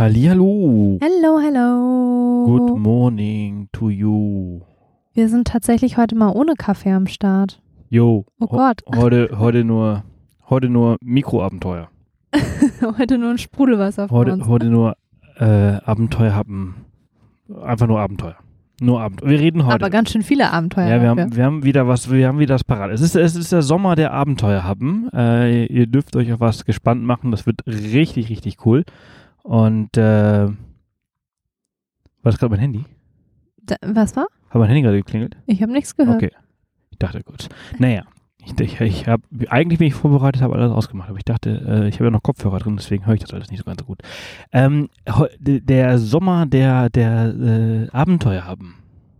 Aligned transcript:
Hallihallo. 0.00 0.98
Hello, 1.02 1.38
hello. 1.38 2.46
Good 2.46 2.78
morning 2.78 3.68
to 3.72 3.90
you. 3.90 4.62
Wir 5.12 5.28
sind 5.28 5.46
tatsächlich 5.46 5.98
heute 5.98 6.16
mal 6.16 6.30
ohne 6.30 6.54
Kaffee 6.54 6.90
am 6.90 7.06
Start. 7.06 7.60
Jo. 7.90 8.24
Oh 8.40 8.46
Gott. 8.46 8.80
Heute, 8.96 9.28
heute 9.38 9.62
nur, 9.62 10.04
heute 10.48 10.70
nur 10.70 10.96
Mikroabenteuer. 11.02 11.90
heute 12.98 13.18
nur 13.18 13.32
ein 13.32 13.36
Sprudelwasser 13.36 14.08
vor 14.08 14.20
Heute, 14.20 14.32
uns. 14.32 14.46
heute 14.46 14.70
nur 14.70 14.96
äh, 15.38 15.44
Abenteuer 15.84 16.34
haben. 16.34 16.86
Einfach 17.62 17.86
nur 17.86 18.00
Abenteuer. 18.00 18.36
Nur 18.80 19.02
Abenteuer. 19.02 19.28
Wir 19.28 19.38
reden 19.38 19.66
heute. 19.66 19.74
Aber 19.74 19.90
ganz 19.90 20.12
schön 20.12 20.22
viele 20.22 20.50
Abenteuer. 20.50 20.88
ja, 20.88 21.02
wir 21.02 21.10
haben, 21.10 21.36
wir 21.36 21.44
haben 21.44 21.62
wieder 21.62 21.86
was, 21.86 22.10
wir 22.10 22.26
haben 22.26 22.38
wieder 22.38 22.54
das 22.54 22.64
Parat. 22.64 22.90
Es 22.90 23.02
ist, 23.02 23.16
es 23.16 23.36
ist 23.36 23.52
der 23.52 23.60
Sommer 23.60 23.96
der 23.96 24.14
Abenteuer 24.14 24.64
haben. 24.64 25.10
Äh, 25.12 25.66
ihr 25.66 25.86
dürft 25.86 26.16
euch 26.16 26.32
auf 26.32 26.40
was 26.40 26.64
gespannt 26.64 27.04
machen. 27.04 27.32
Das 27.32 27.44
wird 27.44 27.66
richtig, 27.66 28.30
richtig 28.30 28.64
cool. 28.64 28.84
Und 29.42 29.96
äh, 29.96 30.46
war 30.48 30.54
das 32.22 32.38
gerade 32.38 32.50
mein 32.50 32.60
Handy? 32.60 32.84
Da, 33.62 33.76
was 33.82 34.16
war? 34.16 34.26
Hat 34.50 34.58
mein 34.58 34.68
Handy 34.68 34.82
gerade 34.82 34.96
geklingelt? 34.98 35.36
Ich 35.46 35.62
habe 35.62 35.72
nichts 35.72 35.96
gehört. 35.96 36.16
Okay. 36.22 36.30
Ich 36.90 36.98
dachte 36.98 37.22
kurz. 37.22 37.48
Naja, 37.78 38.02
ich, 38.44 38.58
ich, 38.60 38.80
ich 38.80 39.06
habe 39.08 39.22
eigentlich 39.48 39.78
bin 39.78 39.88
ich 39.88 39.94
vorbereitet, 39.94 40.42
habe 40.42 40.54
alles 40.56 40.72
ausgemacht, 40.72 41.08
aber 41.08 41.18
ich 41.18 41.24
dachte, 41.24 41.50
äh, 41.66 41.88
ich 41.88 41.96
habe 41.96 42.04
ja 42.04 42.10
noch 42.10 42.22
Kopfhörer 42.22 42.58
drin, 42.58 42.76
deswegen 42.76 43.06
höre 43.06 43.14
ich 43.14 43.20
das 43.20 43.32
alles 43.32 43.50
nicht 43.50 43.58
so 43.60 43.64
ganz 43.64 43.80
so 43.80 43.86
gut. 43.86 44.00
Ähm, 44.52 44.88
der 45.38 45.98
Sommer 45.98 46.46
der, 46.46 46.90
der 46.90 47.34
äh, 47.34 47.88
Abenteuer 47.92 48.44
haben, 48.44 48.76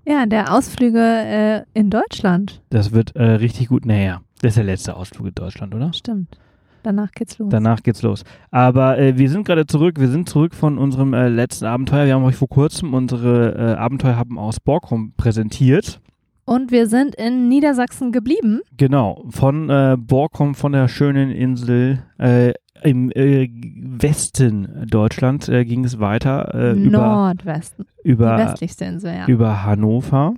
Ja, 0.06 0.26
der 0.26 0.52
Ausflüge 0.54 0.98
äh, 0.98 1.62
in 1.78 1.90
Deutschland. 1.90 2.60
das 2.70 2.92
wird 2.92 3.14
äh, 3.16 3.22
richtig 3.22 3.68
gut. 3.68 3.86
Naja, 3.86 4.22
das 4.42 4.50
ist 4.50 4.56
der 4.56 4.64
letzte 4.64 4.96
Ausflug 4.96 5.28
in 5.28 5.34
Deutschland, 5.34 5.74
oder? 5.74 5.92
Stimmt. 5.92 6.36
Danach 6.82 7.12
geht's 7.12 7.38
los. 7.38 7.50
Danach 7.50 7.82
geht's 7.82 8.02
los. 8.02 8.24
Aber 8.50 8.98
äh, 8.98 9.18
wir 9.18 9.30
sind 9.30 9.46
gerade 9.46 9.66
zurück. 9.66 10.00
Wir 10.00 10.08
sind 10.08 10.28
zurück 10.28 10.54
von 10.54 10.78
unserem 10.78 11.14
äh, 11.14 11.28
letzten 11.28 11.66
Abenteuer. 11.66 12.06
Wir 12.06 12.14
haben 12.14 12.24
euch 12.24 12.36
vor 12.36 12.48
kurzem 12.48 12.94
unsere 12.94 13.54
äh, 13.54 13.78
Abenteuer 13.78 14.16
haben 14.16 14.38
aus 14.38 14.60
Borkum 14.60 15.12
präsentiert. 15.16 16.00
Und 16.44 16.72
wir 16.72 16.88
sind 16.88 17.14
in 17.14 17.48
Niedersachsen 17.48 18.10
geblieben. 18.10 18.60
Genau, 18.76 19.24
von 19.30 19.70
äh, 19.70 19.96
Borkum, 19.98 20.54
von 20.54 20.72
der 20.72 20.88
schönen 20.88 21.30
Insel 21.30 22.02
äh, 22.18 22.54
im 22.82 23.10
äh, 23.12 23.48
Westen 23.52 24.86
Deutschlands 24.90 25.48
äh, 25.48 25.64
ging 25.64 25.84
es 25.84 26.00
weiter 26.00 26.54
äh, 26.54 26.72
über, 26.72 26.98
Nordwesten. 26.98 27.86
Die 28.04 28.18
westlichste 28.18 28.84
Insel, 28.86 29.14
ja. 29.14 29.26
über 29.26 29.64
Hannover. 29.64 30.34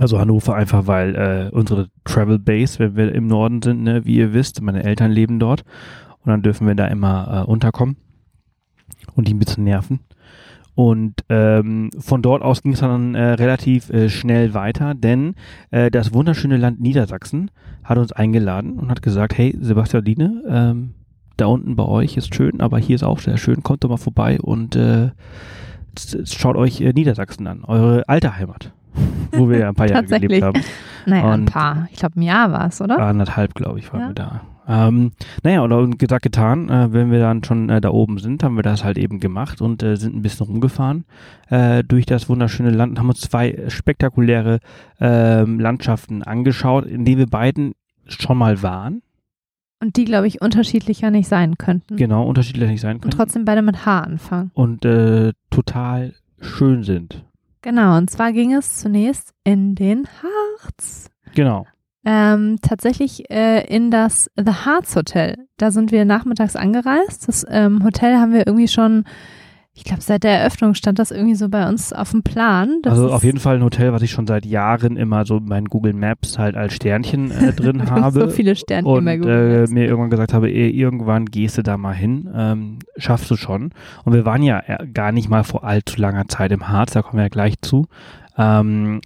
Also 0.00 0.18
Hannover 0.18 0.54
einfach, 0.54 0.86
weil 0.86 1.14
äh, 1.14 1.54
unsere 1.54 1.88
Travel 2.04 2.38
Base, 2.38 2.78
wenn 2.80 2.96
wir 2.96 3.14
im 3.14 3.28
Norden 3.28 3.62
sind, 3.62 3.82
ne, 3.82 4.04
wie 4.04 4.16
ihr 4.16 4.34
wisst, 4.34 4.60
meine 4.60 4.82
Eltern 4.82 5.12
leben 5.12 5.38
dort 5.38 5.64
und 6.24 6.30
dann 6.30 6.42
dürfen 6.42 6.66
wir 6.66 6.74
da 6.74 6.86
immer 6.86 7.44
äh, 7.46 7.50
unterkommen 7.50 7.96
und 9.14 9.28
die 9.28 9.34
ein 9.34 9.38
bisschen 9.38 9.64
nerven. 9.64 10.00
Und 10.74 11.14
ähm, 11.28 11.90
von 11.98 12.20
dort 12.20 12.42
aus 12.42 12.62
ging 12.62 12.72
es 12.72 12.80
dann 12.80 13.14
äh, 13.14 13.34
relativ 13.34 13.90
äh, 13.90 14.08
schnell 14.08 14.54
weiter, 14.54 14.94
denn 14.94 15.36
äh, 15.70 15.90
das 15.90 16.12
wunderschöne 16.12 16.56
Land 16.56 16.80
Niedersachsen 16.80 17.52
hat 17.84 17.98
uns 17.98 18.10
eingeladen 18.10 18.78
und 18.78 18.90
hat 18.90 19.00
gesagt, 19.00 19.38
hey 19.38 19.56
Sebastian 19.60 20.04
Line, 20.04 20.42
ähm, 20.48 20.94
da 21.36 21.46
unten 21.46 21.76
bei 21.76 21.84
euch 21.84 22.16
ist 22.16 22.34
schön, 22.34 22.60
aber 22.60 22.78
hier 22.78 22.96
ist 22.96 23.04
auch 23.04 23.20
sehr 23.20 23.36
schön, 23.36 23.62
kommt 23.62 23.84
doch 23.84 23.88
mal 23.88 23.98
vorbei 23.98 24.40
und 24.40 24.74
äh, 24.74 25.10
schaut 26.24 26.56
euch 26.56 26.80
äh, 26.80 26.92
Niedersachsen 26.92 27.46
an, 27.46 27.64
eure 27.64 28.08
alte 28.08 28.36
Heimat, 28.36 28.72
wo 29.36 29.48
wir 29.50 29.58
ja 29.58 29.68
ein 29.68 29.74
paar 29.74 29.88
Jahre 29.88 30.04
gelebt 30.04 30.42
haben. 30.44 30.60
naja, 31.06 31.30
ein 31.32 31.40
und- 31.40 31.44
paar. 31.52 31.88
Ich 31.92 31.98
glaube, 31.98 32.18
ein 32.18 32.22
Jahr 32.22 32.50
war 32.52 32.66
es, 32.68 32.80
oder? 32.80 32.98
Anderthalb, 32.98 33.54
glaube 33.54 33.78
ich, 33.78 33.92
waren 33.92 34.00
Ja. 34.00 34.08
wir 34.08 34.14
da. 34.14 34.40
Ähm, 34.66 35.12
naja, 35.42 35.60
und, 35.60 35.72
und 35.72 35.98
gesagt, 35.98 36.22
getan, 36.22 36.70
äh, 36.70 36.90
wenn 36.90 37.10
wir 37.10 37.18
dann 37.18 37.44
schon 37.44 37.68
äh, 37.68 37.82
da 37.82 37.90
oben 37.90 38.16
sind, 38.16 38.42
haben 38.42 38.56
wir 38.56 38.62
das 38.62 38.82
halt 38.82 38.96
eben 38.96 39.20
gemacht 39.20 39.60
und 39.60 39.82
äh, 39.82 39.96
sind 39.96 40.16
ein 40.16 40.22
bisschen 40.22 40.46
rumgefahren 40.46 41.04
äh, 41.50 41.84
durch 41.84 42.06
das 42.06 42.30
wunderschöne 42.30 42.70
Land 42.70 42.92
und 42.92 42.98
haben 42.98 43.10
uns 43.10 43.20
zwei 43.20 43.64
spektakuläre 43.68 44.60
ähm, 45.00 45.60
Landschaften 45.60 46.22
angeschaut, 46.22 46.86
in 46.86 47.04
denen 47.04 47.18
wir 47.18 47.26
beiden 47.26 47.74
schon 48.06 48.38
mal 48.38 48.62
waren. 48.62 49.02
Und 49.82 49.96
die, 49.98 50.06
glaube 50.06 50.28
ich, 50.28 50.40
unterschiedlicher 50.40 51.10
nicht 51.10 51.28
sein 51.28 51.58
könnten. 51.58 51.96
Genau, 51.96 52.26
unterschiedlich 52.26 52.70
nicht 52.70 52.80
sein 52.80 52.94
Und 52.96 53.00
können. 53.02 53.10
trotzdem 53.10 53.44
beide 53.44 53.60
mit 53.60 53.84
H 53.84 54.00
anfangen. 54.00 54.50
Und 54.54 54.86
äh, 54.86 55.32
total 55.50 56.14
schön 56.40 56.84
sind. 56.84 57.22
Genau, 57.64 57.96
und 57.96 58.10
zwar 58.10 58.34
ging 58.34 58.52
es 58.52 58.76
zunächst 58.80 59.32
in 59.42 59.74
den 59.74 60.06
Harz. 60.06 61.08
Genau. 61.34 61.66
Ähm, 62.04 62.58
tatsächlich 62.60 63.30
äh, 63.30 63.66
in 63.74 63.90
das 63.90 64.30
The 64.36 64.52
Harz 64.52 64.94
Hotel. 64.94 65.46
Da 65.56 65.70
sind 65.70 65.90
wir 65.90 66.04
nachmittags 66.04 66.56
angereist. 66.56 67.26
Das 67.26 67.46
ähm, 67.48 67.82
Hotel 67.82 68.18
haben 68.18 68.34
wir 68.34 68.46
irgendwie 68.46 68.68
schon, 68.68 69.04
ich 69.76 69.82
glaube, 69.82 70.02
seit 70.02 70.22
der 70.22 70.38
Eröffnung 70.38 70.74
stand 70.74 71.00
das 71.00 71.10
irgendwie 71.10 71.34
so 71.34 71.48
bei 71.48 71.68
uns 71.68 71.92
auf 71.92 72.12
dem 72.12 72.22
Plan. 72.22 72.78
Das 72.82 72.92
also 72.92 73.10
auf 73.10 73.24
jeden 73.24 73.40
Fall 73.40 73.56
ein 73.56 73.64
Hotel, 73.64 73.92
was 73.92 74.02
ich 74.02 74.12
schon 74.12 74.24
seit 74.26 74.46
Jahren 74.46 74.96
immer 74.96 75.26
so 75.26 75.38
in 75.38 75.46
meinen 75.46 75.66
Google 75.66 75.94
Maps 75.94 76.38
halt 76.38 76.54
als 76.54 76.74
Sternchen 76.74 77.32
äh, 77.32 77.52
drin 77.56 77.90
habe. 77.90 78.20
so 78.20 78.30
viele 78.30 78.54
Sternchen 78.54 78.92
und 78.92 79.04
bei 79.04 79.16
Google 79.16 79.50
äh, 79.50 79.58
Maps. 79.60 79.72
mir 79.72 79.86
irgendwann 79.86 80.10
gesagt 80.10 80.32
habe, 80.32 80.48
eh, 80.48 80.68
irgendwann 80.70 81.26
gehst 81.26 81.58
du 81.58 81.62
da 81.62 81.76
mal 81.76 81.94
hin, 81.94 82.30
ähm, 82.32 82.78
schaffst 82.96 83.28
du 83.32 83.36
schon. 83.36 83.70
Und 84.04 84.12
wir 84.12 84.24
waren 84.24 84.44
ja 84.44 84.62
äh, 84.64 84.86
gar 84.86 85.10
nicht 85.10 85.28
mal 85.28 85.42
vor 85.42 85.64
allzu 85.64 86.00
langer 86.00 86.28
Zeit 86.28 86.52
im 86.52 86.68
Harz, 86.68 86.92
da 86.92 87.02
kommen 87.02 87.18
wir 87.18 87.24
ja 87.24 87.28
gleich 87.28 87.60
zu. 87.60 87.86
Ähm, 88.38 89.00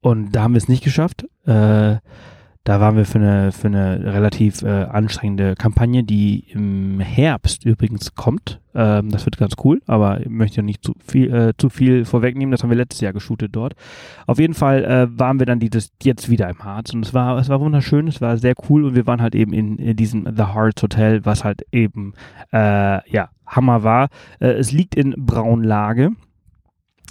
und 0.00 0.32
da 0.32 0.42
haben 0.42 0.54
wir 0.54 0.58
es 0.58 0.68
nicht 0.68 0.82
geschafft. 0.82 1.24
Äh, 1.46 1.98
da 2.64 2.78
waren 2.78 2.96
wir 2.96 3.06
für 3.06 3.18
eine, 3.18 3.52
für 3.52 3.68
eine 3.68 4.12
relativ 4.12 4.62
äh, 4.62 4.68
anstrengende 4.68 5.54
Kampagne, 5.54 6.04
die 6.04 6.44
im 6.50 7.00
Herbst 7.00 7.64
übrigens 7.64 8.14
kommt. 8.14 8.60
Ähm, 8.74 9.10
das 9.10 9.24
wird 9.24 9.38
ganz 9.38 9.54
cool, 9.64 9.80
aber 9.86 10.20
ich 10.20 10.28
möchte 10.28 10.58
ja 10.58 10.62
nicht 10.62 10.84
zu 10.84 10.92
viel, 11.04 11.32
äh, 11.34 11.52
zu 11.56 11.70
viel 11.70 12.04
vorwegnehmen. 12.04 12.52
Das 12.52 12.62
haben 12.62 12.68
wir 12.68 12.76
letztes 12.76 13.00
Jahr 13.00 13.14
geshootet 13.14 13.56
dort. 13.56 13.74
Auf 14.26 14.38
jeden 14.38 14.52
Fall 14.52 14.84
äh, 14.84 15.18
waren 15.18 15.38
wir 15.38 15.46
dann 15.46 15.58
dieses, 15.58 15.90
jetzt 16.02 16.28
wieder 16.28 16.50
im 16.50 16.62
Harz 16.62 16.92
und 16.92 17.04
es 17.04 17.14
war, 17.14 17.38
es 17.38 17.48
war 17.48 17.60
wunderschön, 17.60 18.08
es 18.08 18.20
war 18.20 18.36
sehr 18.36 18.54
cool 18.68 18.84
und 18.84 18.94
wir 18.94 19.06
waren 19.06 19.22
halt 19.22 19.34
eben 19.34 19.54
in, 19.54 19.78
in 19.78 19.96
diesem 19.96 20.26
The 20.36 20.42
Harz 20.42 20.82
Hotel, 20.82 21.24
was 21.24 21.44
halt 21.44 21.62
eben 21.72 22.12
äh, 22.52 23.10
ja 23.10 23.30
Hammer 23.46 23.84
war. 23.84 24.08
Äh, 24.38 24.48
es 24.48 24.70
liegt 24.70 24.94
in 24.94 25.14
Braunlage. 25.16 26.10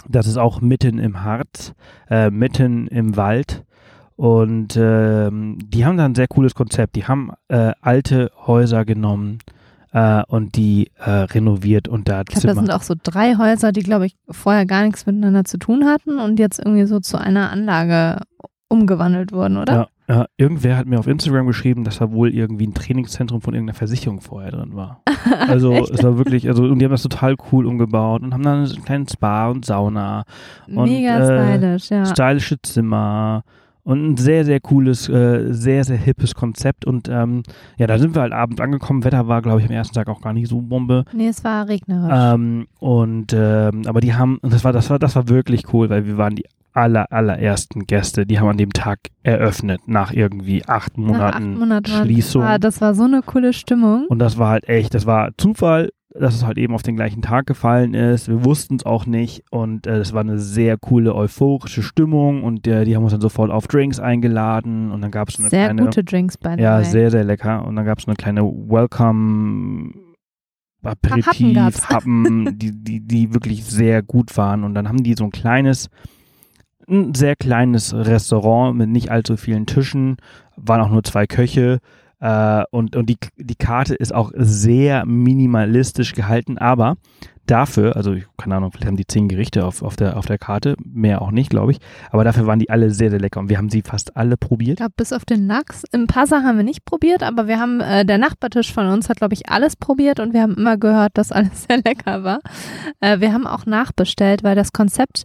Das 0.08 0.28
ist 0.28 0.36
auch 0.36 0.60
mitten 0.60 0.98
im 0.98 1.24
Harz, 1.24 1.74
äh, 2.08 2.30
mitten 2.30 2.86
im 2.86 3.16
Wald. 3.16 3.64
Und 4.20 4.76
ähm, 4.76 5.56
die 5.64 5.86
haben 5.86 5.96
da 5.96 6.04
ein 6.04 6.14
sehr 6.14 6.28
cooles 6.28 6.54
Konzept. 6.54 6.94
Die 6.94 7.06
haben 7.06 7.30
äh, 7.48 7.72
alte 7.80 8.30
Häuser 8.46 8.84
genommen 8.84 9.38
äh, 9.92 10.22
und 10.28 10.56
die 10.56 10.90
äh, 10.98 11.10
renoviert 11.10 11.88
und 11.88 12.06
da 12.06 12.20
Ich 12.20 12.26
glaube, 12.26 12.40
Zimmer. 12.40 12.52
das 12.52 12.60
sind 12.60 12.70
auch 12.70 12.82
so 12.82 12.94
drei 13.02 13.36
Häuser, 13.36 13.72
die, 13.72 13.80
glaube 13.80 14.04
ich, 14.04 14.16
vorher 14.28 14.66
gar 14.66 14.82
nichts 14.84 15.06
miteinander 15.06 15.46
zu 15.46 15.56
tun 15.56 15.86
hatten 15.86 16.18
und 16.18 16.38
jetzt 16.38 16.58
irgendwie 16.58 16.84
so 16.84 17.00
zu 17.00 17.18
einer 17.18 17.50
Anlage 17.50 18.20
umgewandelt 18.68 19.32
wurden, 19.32 19.56
oder? 19.56 19.72
Ja, 19.72 19.88
ja, 20.14 20.26
irgendwer 20.36 20.76
hat 20.76 20.86
mir 20.86 20.98
auf 20.98 21.06
Instagram 21.06 21.46
geschrieben, 21.46 21.84
dass 21.84 21.96
da 21.96 22.12
wohl 22.12 22.34
irgendwie 22.34 22.66
ein 22.66 22.74
Trainingszentrum 22.74 23.40
von 23.40 23.54
irgendeiner 23.54 23.78
Versicherung 23.78 24.20
vorher 24.20 24.50
drin 24.50 24.76
war. 24.76 25.02
Also 25.48 25.72
es 25.72 26.02
war 26.02 26.18
wirklich, 26.18 26.48
also 26.48 26.64
und 26.64 26.78
die 26.78 26.84
haben 26.84 26.92
das 26.92 27.02
total 27.02 27.36
cool 27.50 27.66
umgebaut 27.66 28.22
und 28.22 28.34
haben 28.34 28.42
dann 28.42 28.64
einen 28.64 28.84
kleinen 28.84 29.08
Spa 29.08 29.48
und 29.48 29.64
Sauna, 29.64 30.24
und, 30.66 30.90
Mega 30.90 31.18
äh, 31.18 31.58
stylisch, 31.58 31.90
ja. 31.90 32.04
stylische 32.04 32.60
Zimmer 32.62 33.44
und 33.82 34.10
ein 34.12 34.16
sehr, 34.16 34.44
sehr 34.44 34.60
cooles, 34.60 35.08
äh, 35.08 35.52
sehr, 35.52 35.84
sehr 35.84 35.96
hippes 35.96 36.34
Konzept. 36.34 36.84
Und 36.84 37.08
ähm, 37.08 37.42
ja, 37.78 37.86
da 37.86 37.98
sind 37.98 38.14
wir 38.14 38.22
halt 38.22 38.32
abends 38.32 38.60
angekommen. 38.60 39.04
Wetter 39.04 39.26
war, 39.28 39.42
glaube 39.42 39.60
ich, 39.60 39.66
am 39.66 39.72
ersten 39.72 39.94
Tag 39.94 40.08
auch 40.08 40.20
gar 40.20 40.32
nicht 40.32 40.48
so 40.48 40.60
Bombe. 40.60 41.04
Nee, 41.12 41.28
es 41.28 41.42
war 41.44 41.68
regnerisch. 41.68 42.12
Ähm, 42.14 42.66
und 42.78 43.32
ähm, 43.34 43.82
aber 43.86 44.00
die 44.00 44.14
haben, 44.14 44.38
das 44.42 44.64
war, 44.64 44.72
das 44.72 44.90
war, 44.90 44.98
das 44.98 45.16
war 45.16 45.28
wirklich 45.28 45.72
cool, 45.72 45.88
weil 45.90 46.06
wir 46.06 46.16
waren 46.18 46.34
die 46.36 46.44
aller, 46.72 47.10
allerersten 47.10 47.84
Gäste, 47.86 48.26
die 48.26 48.38
haben 48.38 48.46
an 48.48 48.56
dem 48.56 48.72
Tag 48.72 49.00
eröffnet, 49.24 49.80
nach 49.88 50.12
irgendwie 50.12 50.62
acht 50.68 50.96
Nach 50.98 51.08
acht 51.08 51.40
Monaten 51.40 51.58
Monaten 51.58 51.90
war- 51.92 52.02
Schließung. 52.04 52.42
Ah, 52.44 52.58
das 52.58 52.80
war 52.80 52.94
so 52.94 53.02
eine 53.04 53.22
coole 53.22 53.52
Stimmung. 53.52 54.06
Und 54.08 54.20
das 54.20 54.38
war 54.38 54.50
halt 54.50 54.68
echt, 54.68 54.94
das 54.94 55.04
war 55.04 55.30
Zufall, 55.36 55.90
dass 56.12 56.34
es 56.34 56.44
halt 56.44 56.58
eben 56.58 56.74
auf 56.74 56.82
den 56.82 56.96
gleichen 56.96 57.22
Tag 57.22 57.46
gefallen 57.46 57.94
ist. 57.94 58.28
Wir 58.28 58.44
wussten 58.44 58.76
es 58.76 58.84
auch 58.84 59.06
nicht 59.06 59.44
und 59.50 59.86
äh, 59.86 59.98
es 59.98 60.12
war 60.12 60.22
eine 60.22 60.38
sehr 60.38 60.76
coole, 60.76 61.14
euphorische 61.14 61.82
Stimmung 61.82 62.42
und 62.42 62.66
äh, 62.66 62.84
die 62.84 62.96
haben 62.96 63.04
uns 63.04 63.12
dann 63.12 63.20
sofort 63.20 63.50
auf 63.50 63.68
Drinks 63.68 64.00
eingeladen 64.00 64.90
und 64.90 65.02
dann 65.02 65.12
gab 65.12 65.28
es 65.28 65.38
eine 65.38 65.48
Sehr 65.48 65.66
kleine, 65.66 65.84
gute 65.84 66.02
Drinks 66.02 66.36
bei 66.36 66.56
ja, 66.56 66.82
sehr, 66.82 67.10
sehr 67.10 67.24
lecker 67.24 67.64
und 67.64 67.76
dann 67.76 67.84
gab 67.84 67.98
es 67.98 68.08
eine 68.08 68.16
kleine 68.16 68.42
Welcome 68.42 69.92
Happen 70.82 71.12
Aperitif, 71.12 71.54
gab's. 71.54 71.88
Happen, 71.88 72.44
die, 72.58 72.72
die, 72.72 73.00
die 73.00 73.32
wirklich 73.34 73.64
sehr 73.64 74.02
gut 74.02 74.36
waren 74.36 74.64
und 74.64 74.74
dann 74.74 74.88
haben 74.88 75.04
die 75.04 75.14
so 75.14 75.24
ein 75.24 75.30
kleines 75.30 75.90
ein 76.88 77.14
sehr 77.14 77.36
kleines 77.36 77.94
Restaurant 77.94 78.76
mit 78.76 78.88
nicht 78.88 79.12
allzu 79.12 79.36
vielen 79.36 79.66
Tischen, 79.66 80.16
waren 80.56 80.80
auch 80.80 80.90
nur 80.90 81.04
zwei 81.04 81.28
Köche 81.28 81.78
äh, 82.20 82.64
und, 82.70 82.96
und 82.96 83.06
die, 83.06 83.16
die 83.36 83.54
Karte 83.54 83.94
ist 83.94 84.14
auch 84.14 84.30
sehr 84.34 85.06
minimalistisch 85.06 86.14
gehalten, 86.14 86.58
aber 86.58 86.96
dafür, 87.46 87.96
also 87.96 88.16
keine 88.36 88.56
Ahnung, 88.56 88.70
vielleicht 88.70 88.86
haben 88.86 88.96
die 88.96 89.06
zehn 89.06 89.28
Gerichte 89.28 89.64
auf, 89.64 89.82
auf, 89.82 89.96
der, 89.96 90.16
auf 90.16 90.26
der 90.26 90.38
Karte, 90.38 90.76
mehr 90.84 91.22
auch 91.22 91.30
nicht, 91.30 91.50
glaube 91.50 91.72
ich, 91.72 91.78
aber 92.10 92.22
dafür 92.22 92.46
waren 92.46 92.58
die 92.58 92.70
alle 92.70 92.90
sehr, 92.90 93.10
sehr 93.10 93.18
lecker 93.18 93.40
und 93.40 93.48
wir 93.48 93.58
haben 93.58 93.70
sie 93.70 93.82
fast 93.82 94.16
alle 94.16 94.36
probiert. 94.36 94.74
Ich 94.74 94.76
glaube, 94.76 94.94
bis 94.96 95.12
auf 95.12 95.24
den 95.24 95.46
Lachs. 95.46 95.82
Im 95.92 96.06
Passa 96.06 96.42
haben 96.42 96.58
wir 96.58 96.64
nicht 96.64 96.84
probiert, 96.84 97.22
aber 97.22 97.48
wir 97.48 97.58
haben, 97.58 97.80
äh, 97.80 98.04
der 98.04 98.18
Nachbartisch 98.18 98.72
von 98.72 98.86
uns 98.86 99.08
hat, 99.08 99.16
glaube 99.16 99.34
ich, 99.34 99.48
alles 99.48 99.76
probiert 99.76 100.20
und 100.20 100.32
wir 100.32 100.42
haben 100.42 100.54
immer 100.54 100.76
gehört, 100.76 101.12
dass 101.14 101.32
alles 101.32 101.64
sehr 101.68 101.78
lecker 101.78 102.22
war. 102.22 102.40
Äh, 103.00 103.20
wir 103.20 103.32
haben 103.32 103.46
auch 103.46 103.66
nachbestellt, 103.66 104.44
weil 104.44 104.54
das 104.54 104.72
Konzept 104.72 105.24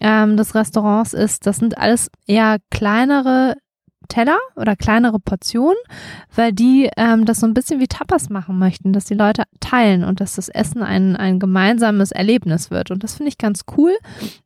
ähm, 0.00 0.36
des 0.36 0.54
Restaurants 0.54 1.12
ist, 1.12 1.46
das 1.46 1.58
sind 1.58 1.78
alles 1.78 2.10
eher 2.26 2.56
kleinere 2.70 3.54
Teller 4.10 4.38
oder 4.56 4.76
kleinere 4.76 5.18
Portionen, 5.18 5.78
weil 6.34 6.52
die 6.52 6.90
ähm, 6.98 7.24
das 7.24 7.40
so 7.40 7.46
ein 7.46 7.54
bisschen 7.54 7.80
wie 7.80 7.88
Tapas 7.88 8.28
machen 8.28 8.58
möchten, 8.58 8.92
dass 8.92 9.06
die 9.06 9.14
Leute 9.14 9.44
teilen 9.60 10.04
und 10.04 10.20
dass 10.20 10.34
das 10.36 10.50
Essen 10.50 10.82
ein, 10.82 11.16
ein 11.16 11.38
gemeinsames 11.38 12.12
Erlebnis 12.12 12.70
wird. 12.70 12.90
Und 12.90 13.02
das 13.02 13.14
finde 13.14 13.28
ich 13.30 13.38
ganz 13.38 13.62
cool. 13.76 13.96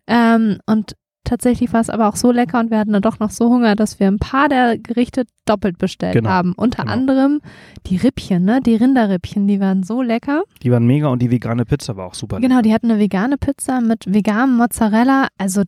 Ähm, 0.06 0.58
und 0.66 0.94
Tatsächlich 1.24 1.72
war 1.72 1.80
es 1.80 1.88
aber 1.88 2.08
auch 2.08 2.16
so 2.16 2.30
lecker 2.30 2.60
und 2.60 2.70
wir 2.70 2.78
hatten 2.78 2.92
dann 2.92 3.00
doch 3.00 3.18
noch 3.18 3.30
so 3.30 3.48
Hunger, 3.48 3.76
dass 3.76 3.98
wir 3.98 4.08
ein 4.08 4.18
paar 4.18 4.50
der 4.50 4.76
Gerichte 4.76 5.24
doppelt 5.46 5.78
bestellt 5.78 6.12
Genau, 6.12 6.28
haben. 6.28 6.52
Unter 6.54 6.82
genau. 6.82 6.92
anderem 6.92 7.40
die 7.86 7.96
Rippchen, 7.96 8.44
ne? 8.44 8.60
Die 8.60 8.76
Rinderrippchen, 8.76 9.46
die 9.48 9.58
waren 9.58 9.82
so 9.84 10.02
lecker. 10.02 10.42
Die 10.62 10.70
waren 10.70 10.86
mega 10.86 11.08
und 11.08 11.22
die 11.22 11.30
vegane 11.30 11.64
Pizza 11.64 11.96
war 11.96 12.06
auch 12.08 12.14
super. 12.14 12.40
Genau, 12.40 12.60
die 12.60 12.74
hatten 12.74 12.90
eine 12.90 13.00
vegane 13.00 13.38
Pizza 13.38 13.80
mit 13.80 14.04
veganem 14.06 14.58
Mozzarella. 14.58 15.28
Also 15.38 15.62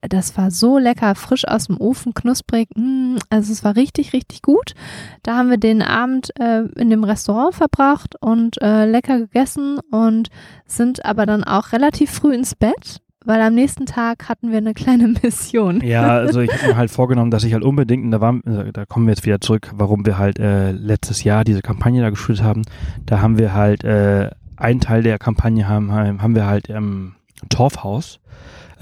das 0.00 0.36
war 0.36 0.50
so 0.50 0.78
lecker, 0.78 1.14
frisch 1.14 1.46
aus 1.46 1.66
dem 1.66 1.80
Ofen, 1.80 2.14
knusprig. 2.14 2.68
Mm, 2.76 3.16
also 3.30 3.52
es 3.52 3.64
war 3.64 3.76
richtig, 3.76 4.12
richtig 4.12 4.42
gut. 4.42 4.74
Da 5.22 5.36
haben 5.36 5.50
wir 5.50 5.58
den 5.58 5.82
Abend 5.82 6.30
äh, 6.40 6.62
in 6.76 6.90
dem 6.90 7.04
Restaurant 7.04 7.54
verbracht 7.54 8.16
und 8.20 8.60
äh, 8.60 8.84
lecker 8.84 9.18
gegessen 9.18 9.78
und 9.90 10.28
sind 10.66 11.04
aber 11.04 11.26
dann 11.26 11.44
auch 11.44 11.72
relativ 11.72 12.10
früh 12.10 12.34
ins 12.34 12.54
Bett, 12.54 13.00
weil 13.24 13.40
am 13.40 13.54
nächsten 13.54 13.86
Tag 13.86 14.28
hatten 14.28 14.50
wir 14.50 14.58
eine 14.58 14.74
kleine 14.74 15.08
Mission. 15.22 15.80
Ja, 15.82 16.08
also 16.08 16.40
ich 16.40 16.52
habe 16.52 16.68
mir 16.68 16.76
halt 16.76 16.90
vorgenommen, 16.90 17.30
dass 17.30 17.44
ich 17.44 17.54
halt 17.54 17.62
unbedingt, 17.62 18.12
da, 18.12 18.20
war, 18.20 18.40
da 18.72 18.84
kommen 18.86 19.06
wir 19.06 19.12
jetzt 19.12 19.24
wieder 19.24 19.40
zurück, 19.40 19.70
warum 19.74 20.04
wir 20.04 20.18
halt 20.18 20.38
äh, 20.38 20.72
letztes 20.72 21.22
Jahr 21.22 21.44
diese 21.44 21.62
Kampagne 21.62 22.02
da 22.02 22.10
geschult 22.10 22.42
haben. 22.42 22.62
Da 23.06 23.20
haben 23.20 23.38
wir 23.38 23.54
halt, 23.54 23.84
äh, 23.84 24.30
einen 24.56 24.80
Teil 24.80 25.02
der 25.02 25.18
Kampagne 25.18 25.68
haben, 25.68 25.92
haben 25.92 26.34
wir 26.34 26.46
halt 26.46 26.68
im 26.68 27.16
Torfhaus 27.48 28.20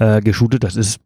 äh, 0.01 0.21
geshootet. 0.21 0.63
Das 0.63 0.75
ist 0.75 0.99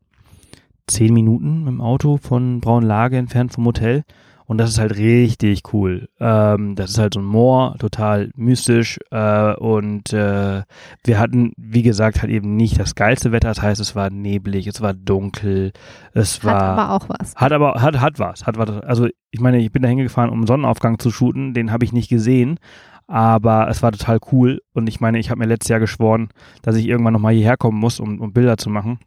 zehn 0.88 1.14
Minuten 1.14 1.60
mit 1.60 1.68
dem 1.68 1.82
Auto 1.82 2.18
von 2.18 2.62
Braunlage 2.62 3.18
entfernt 3.18 3.54
vom 3.54 3.66
Hotel. 3.66 4.04
Und 4.48 4.60
das 4.60 4.70
ist 4.70 4.78
halt 4.78 4.96
richtig 4.96 5.74
cool. 5.74 6.08
Ähm, 6.20 6.76
das 6.76 6.92
ist 6.92 7.00
halt 7.00 7.16
so 7.16 7.20
ein 7.20 7.26
Moor, 7.26 7.76
total 7.80 8.30
mystisch. 8.36 9.00
Äh, 9.10 9.56
und 9.56 10.14
äh, 10.14 10.62
wir 11.04 11.20
hatten, 11.20 11.52
wie 11.58 11.82
gesagt, 11.82 12.22
halt 12.22 12.32
eben 12.32 12.56
nicht 12.56 12.80
das 12.80 12.94
geilste 12.94 13.32
Wetter. 13.32 13.48
Das 13.48 13.64
heißt, 13.64 13.82
es 13.82 13.96
war 13.96 14.12
neblig, 14.12 14.68
es 14.68 14.82
war 14.82 14.94
dunkel, 14.94 15.74
es 16.14 16.38
Hat 16.38 16.44
war. 16.44 16.62
aber 16.62 16.92
auch 16.92 17.10
was. 17.10 17.36
Hat 17.36 17.52
aber, 17.52 17.82
hat, 17.82 18.00
hat 18.00 18.20
was. 18.20 18.46
Hat 18.46 18.58
was. 18.58 18.70
Also, 18.70 19.08
ich 19.32 19.40
meine, 19.40 19.58
ich 19.58 19.72
bin 19.72 19.82
da 19.82 19.90
hingefahren, 19.90 20.30
um 20.30 20.46
Sonnenaufgang 20.46 21.00
zu 21.00 21.10
shooten. 21.10 21.56
Den 21.56 21.72
habe 21.72 21.84
ich 21.84 21.92
nicht 21.92 22.10
gesehen. 22.10 22.60
Aber 23.07 23.68
es 23.69 23.84
war 23.84 23.92
total 23.92 24.19
cool. 24.31 24.62
Und 24.74 24.88
ich 24.88 25.00
meine, 25.00 25.19
ich 25.19 25.30
habe 25.30 25.40
mir 25.40 25.46
letztes 25.46 25.69
Jahr 25.69 25.80
geschworen, 25.80 26.30
dass 26.62 26.75
ich 26.75 26.88
irgendwann 26.88 27.13
nochmal 27.13 27.34
hierher 27.34 27.57
kommen 27.57 27.80
muss, 27.80 28.00
um, 28.00 28.19
um 28.19 28.34
Bilder 28.34 28.57
zu 28.57 28.69
machen. 28.69 29.00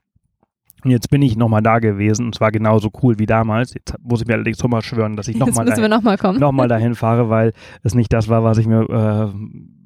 Und 0.84 0.92
jetzt 0.92 1.10
bin 1.10 1.22
ich 1.22 1.36
nochmal 1.36 1.62
da 1.62 1.80
gewesen. 1.80 2.26
Und 2.26 2.36
es 2.36 2.40
war 2.40 2.52
genauso 2.52 2.90
cool 3.02 3.18
wie 3.18 3.26
damals. 3.26 3.74
Jetzt 3.74 3.96
muss 4.00 4.20
ich 4.20 4.28
mir 4.28 4.34
allerdings 4.34 4.62
nochmal 4.62 4.82
schwören, 4.82 5.16
dass 5.16 5.26
ich 5.26 5.36
nochmal 5.36 5.66
dahin, 5.66 5.90
noch 6.38 6.52
mal 6.52 6.68
dahin 6.68 6.94
fahre, 6.94 7.28
weil 7.28 7.52
es 7.82 7.94
nicht 7.94 8.12
das 8.12 8.28
war, 8.28 8.44
was 8.44 8.58
ich 8.58 8.68
mir, 8.68 8.82
äh, 8.82 9.32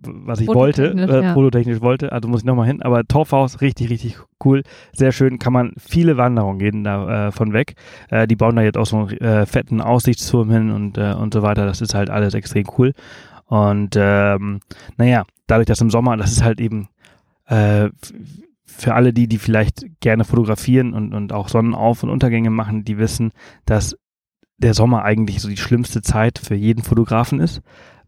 was 0.05 0.41
ich 0.41 0.49
wollte, 0.49 0.93
äh, 0.93 1.23
ja. 1.23 1.33
fototechnisch 1.33 1.81
wollte. 1.81 2.13
Also 2.13 2.29
muss 2.29 2.41
ich 2.41 2.45
nochmal 2.45 2.67
hin. 2.67 2.83
Aber 2.83 3.05
Torfhaus, 3.05 3.63
richtig, 3.63 3.89
richtig 3.89 4.19
cool. 4.45 4.65
Sehr 4.93 5.13
schön. 5.13 5.39
Kann 5.39 5.55
man 5.55 5.73
viele 5.79 6.19
Wanderungen 6.19 6.59
gehen 6.59 6.85
da 6.85 7.29
äh, 7.29 7.33
von 7.33 7.55
weg. 7.55 7.75
Äh, 8.11 8.27
die 8.27 8.37
bauen 8.37 8.57
da 8.57 8.63
jetzt 8.63 8.77
auch 8.77 8.87
so 8.87 8.99
einen 8.99 9.17
äh, 9.19 9.47
fetten 9.47 9.81
Aussichtsturm 9.81 10.51
hin 10.51 10.71
und, 10.71 10.99
äh, 10.99 11.15
und 11.15 11.33
so 11.33 11.41
weiter. 11.41 11.65
Das 11.65 11.81
ist 11.81 11.95
halt 11.95 12.11
alles 12.11 12.35
extrem 12.35 12.67
cool. 12.77 12.93
Und 13.53 13.97
ähm, 13.99 14.61
naja, 14.97 15.27
dadurch, 15.47 15.67
dass 15.67 15.83
im 15.83 15.91
Sommer, 15.91 16.17
das 16.17 16.33
ist 16.33 16.43
halt 16.43 16.59
eben 16.59 16.89
äh, 17.45 17.91
für 18.65 18.95
alle 18.95 19.13
die, 19.13 19.29
die 19.29 19.37
vielleicht 19.37 19.85
gerne 20.01 20.25
fotografieren 20.25 20.95
und, 20.95 21.13
und 21.13 21.35
auch 21.35 21.51
Sonnenauf- 21.51 22.03
und 22.03 22.09
Untergänge 22.09 22.49
machen, 22.49 22.83
die 22.83 22.97
wissen, 22.97 23.33
dass 23.67 23.95
der 24.57 24.73
Sommer 24.73 25.05
eigentlich 25.05 25.43
so 25.43 25.51
die 25.51 25.59
schlimmste 25.59 26.01
Zeit 26.01 26.39
für 26.39 26.55
jeden 26.55 26.83
Fotografen 26.83 27.41
ist, 27.41 27.61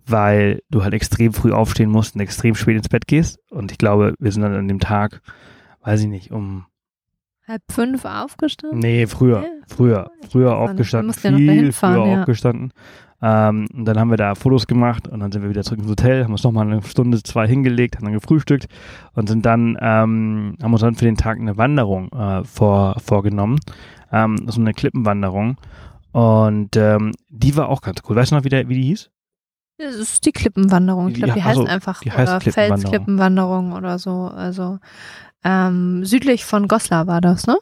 weil 0.06 0.62
du 0.70 0.82
halt 0.82 0.94
extrem 0.94 1.35
früh 1.35 1.52
aufstehen 1.52 1.91
musst 1.91 2.14
und 2.14 2.23
extrem 2.23 2.55
spät 2.55 2.79
ins 2.79 2.88
Bett 2.88 3.06
gehst. 3.06 3.38
Und 3.50 3.70
ich 3.70 3.76
glaube, 3.76 4.14
wir 4.19 4.32
sind 4.32 4.41
dann 4.41 4.55
an 4.55 4.69
dem 4.69 4.81
Tag, 4.81 5.20
weiß 5.82 6.00
ich 6.00 6.08
nicht, 6.08 6.31
um, 6.31 6.64
Halb 7.46 7.62
fünf 7.70 8.05
aufgestanden? 8.05 8.79
nee, 8.79 9.06
früher, 9.06 9.43
Ja. 9.43 9.49
früher, 9.67 10.11
früher 10.31 10.56
aufgestanden, 10.56 11.12
viel 11.12 11.73
fahren, 11.73 11.94
früher 11.94 12.06
ja. 12.06 12.20
aufgestanden. 12.20 12.73
Ähm, 13.23 13.67
und 13.73 13.85
dann 13.87 13.99
haben 13.99 14.11
wir 14.11 14.17
da 14.17 14.35
Fotos 14.35 14.67
gemacht 14.67 15.08
und 15.08 15.20
dann 15.20 15.32
sind 15.32 15.43
wir 15.43 15.49
wieder 15.49 15.62
zurück 15.62 15.79
ins 15.81 15.88
Hotel, 15.88 16.25
haben 16.25 16.32
uns 16.32 16.43
nochmal 16.43 16.67
eine 16.67 16.82
Stunde, 16.82 17.23
zwei 17.23 17.46
hingelegt, 17.46 17.96
haben 17.96 18.05
dann 18.05 18.12
gefrühstückt 18.12 18.67
und 19.14 19.29
sind 19.29 19.46
dann, 19.46 19.79
ähm, 19.81 20.56
haben 20.62 20.73
uns 20.73 20.82
dann 20.82 20.94
für 20.94 21.06
den 21.06 21.17
Tag 21.17 21.38
eine 21.38 21.56
Wanderung 21.56 22.11
äh, 22.12 22.44
vor, 22.44 22.96
vorgenommen. 23.00 23.61
Ähm, 24.12 24.37
so 24.46 24.61
eine 24.61 24.75
Klippenwanderung. 24.75 25.56
Und 26.12 26.76
ähm, 26.76 27.12
die 27.29 27.56
war 27.56 27.69
auch 27.69 27.81
ganz 27.81 28.02
cool. 28.08 28.17
Weißt 28.17 28.31
du 28.31 28.37
noch, 28.37 28.44
wie, 28.44 28.50
der, 28.50 28.69
wie 28.69 28.75
die 28.75 28.85
hieß? 28.88 29.11
Das 29.79 29.96
ist 29.96 30.25
die 30.25 30.32
Klippenwanderung. 30.32 31.08
Ich 31.08 31.14
glaube, 31.14 31.32
die 31.32 31.38
ja, 31.41 31.44
heißen 31.46 31.62
also, 31.62 31.73
einfach 31.73 32.00
die 32.00 32.12
heißt 32.12 32.31
oder 32.31 32.38
Klippenwanderung. 32.38 32.81
Felsklippenwanderung 32.81 33.73
oder 33.73 33.99
so. 33.99 34.31
Also 34.32 34.79
ähm, 35.44 36.05
südlich 36.05 36.44
von 36.44 36.69
Goslar 36.69 37.06
war 37.06 37.20
das, 37.20 37.46
ne? 37.46 37.56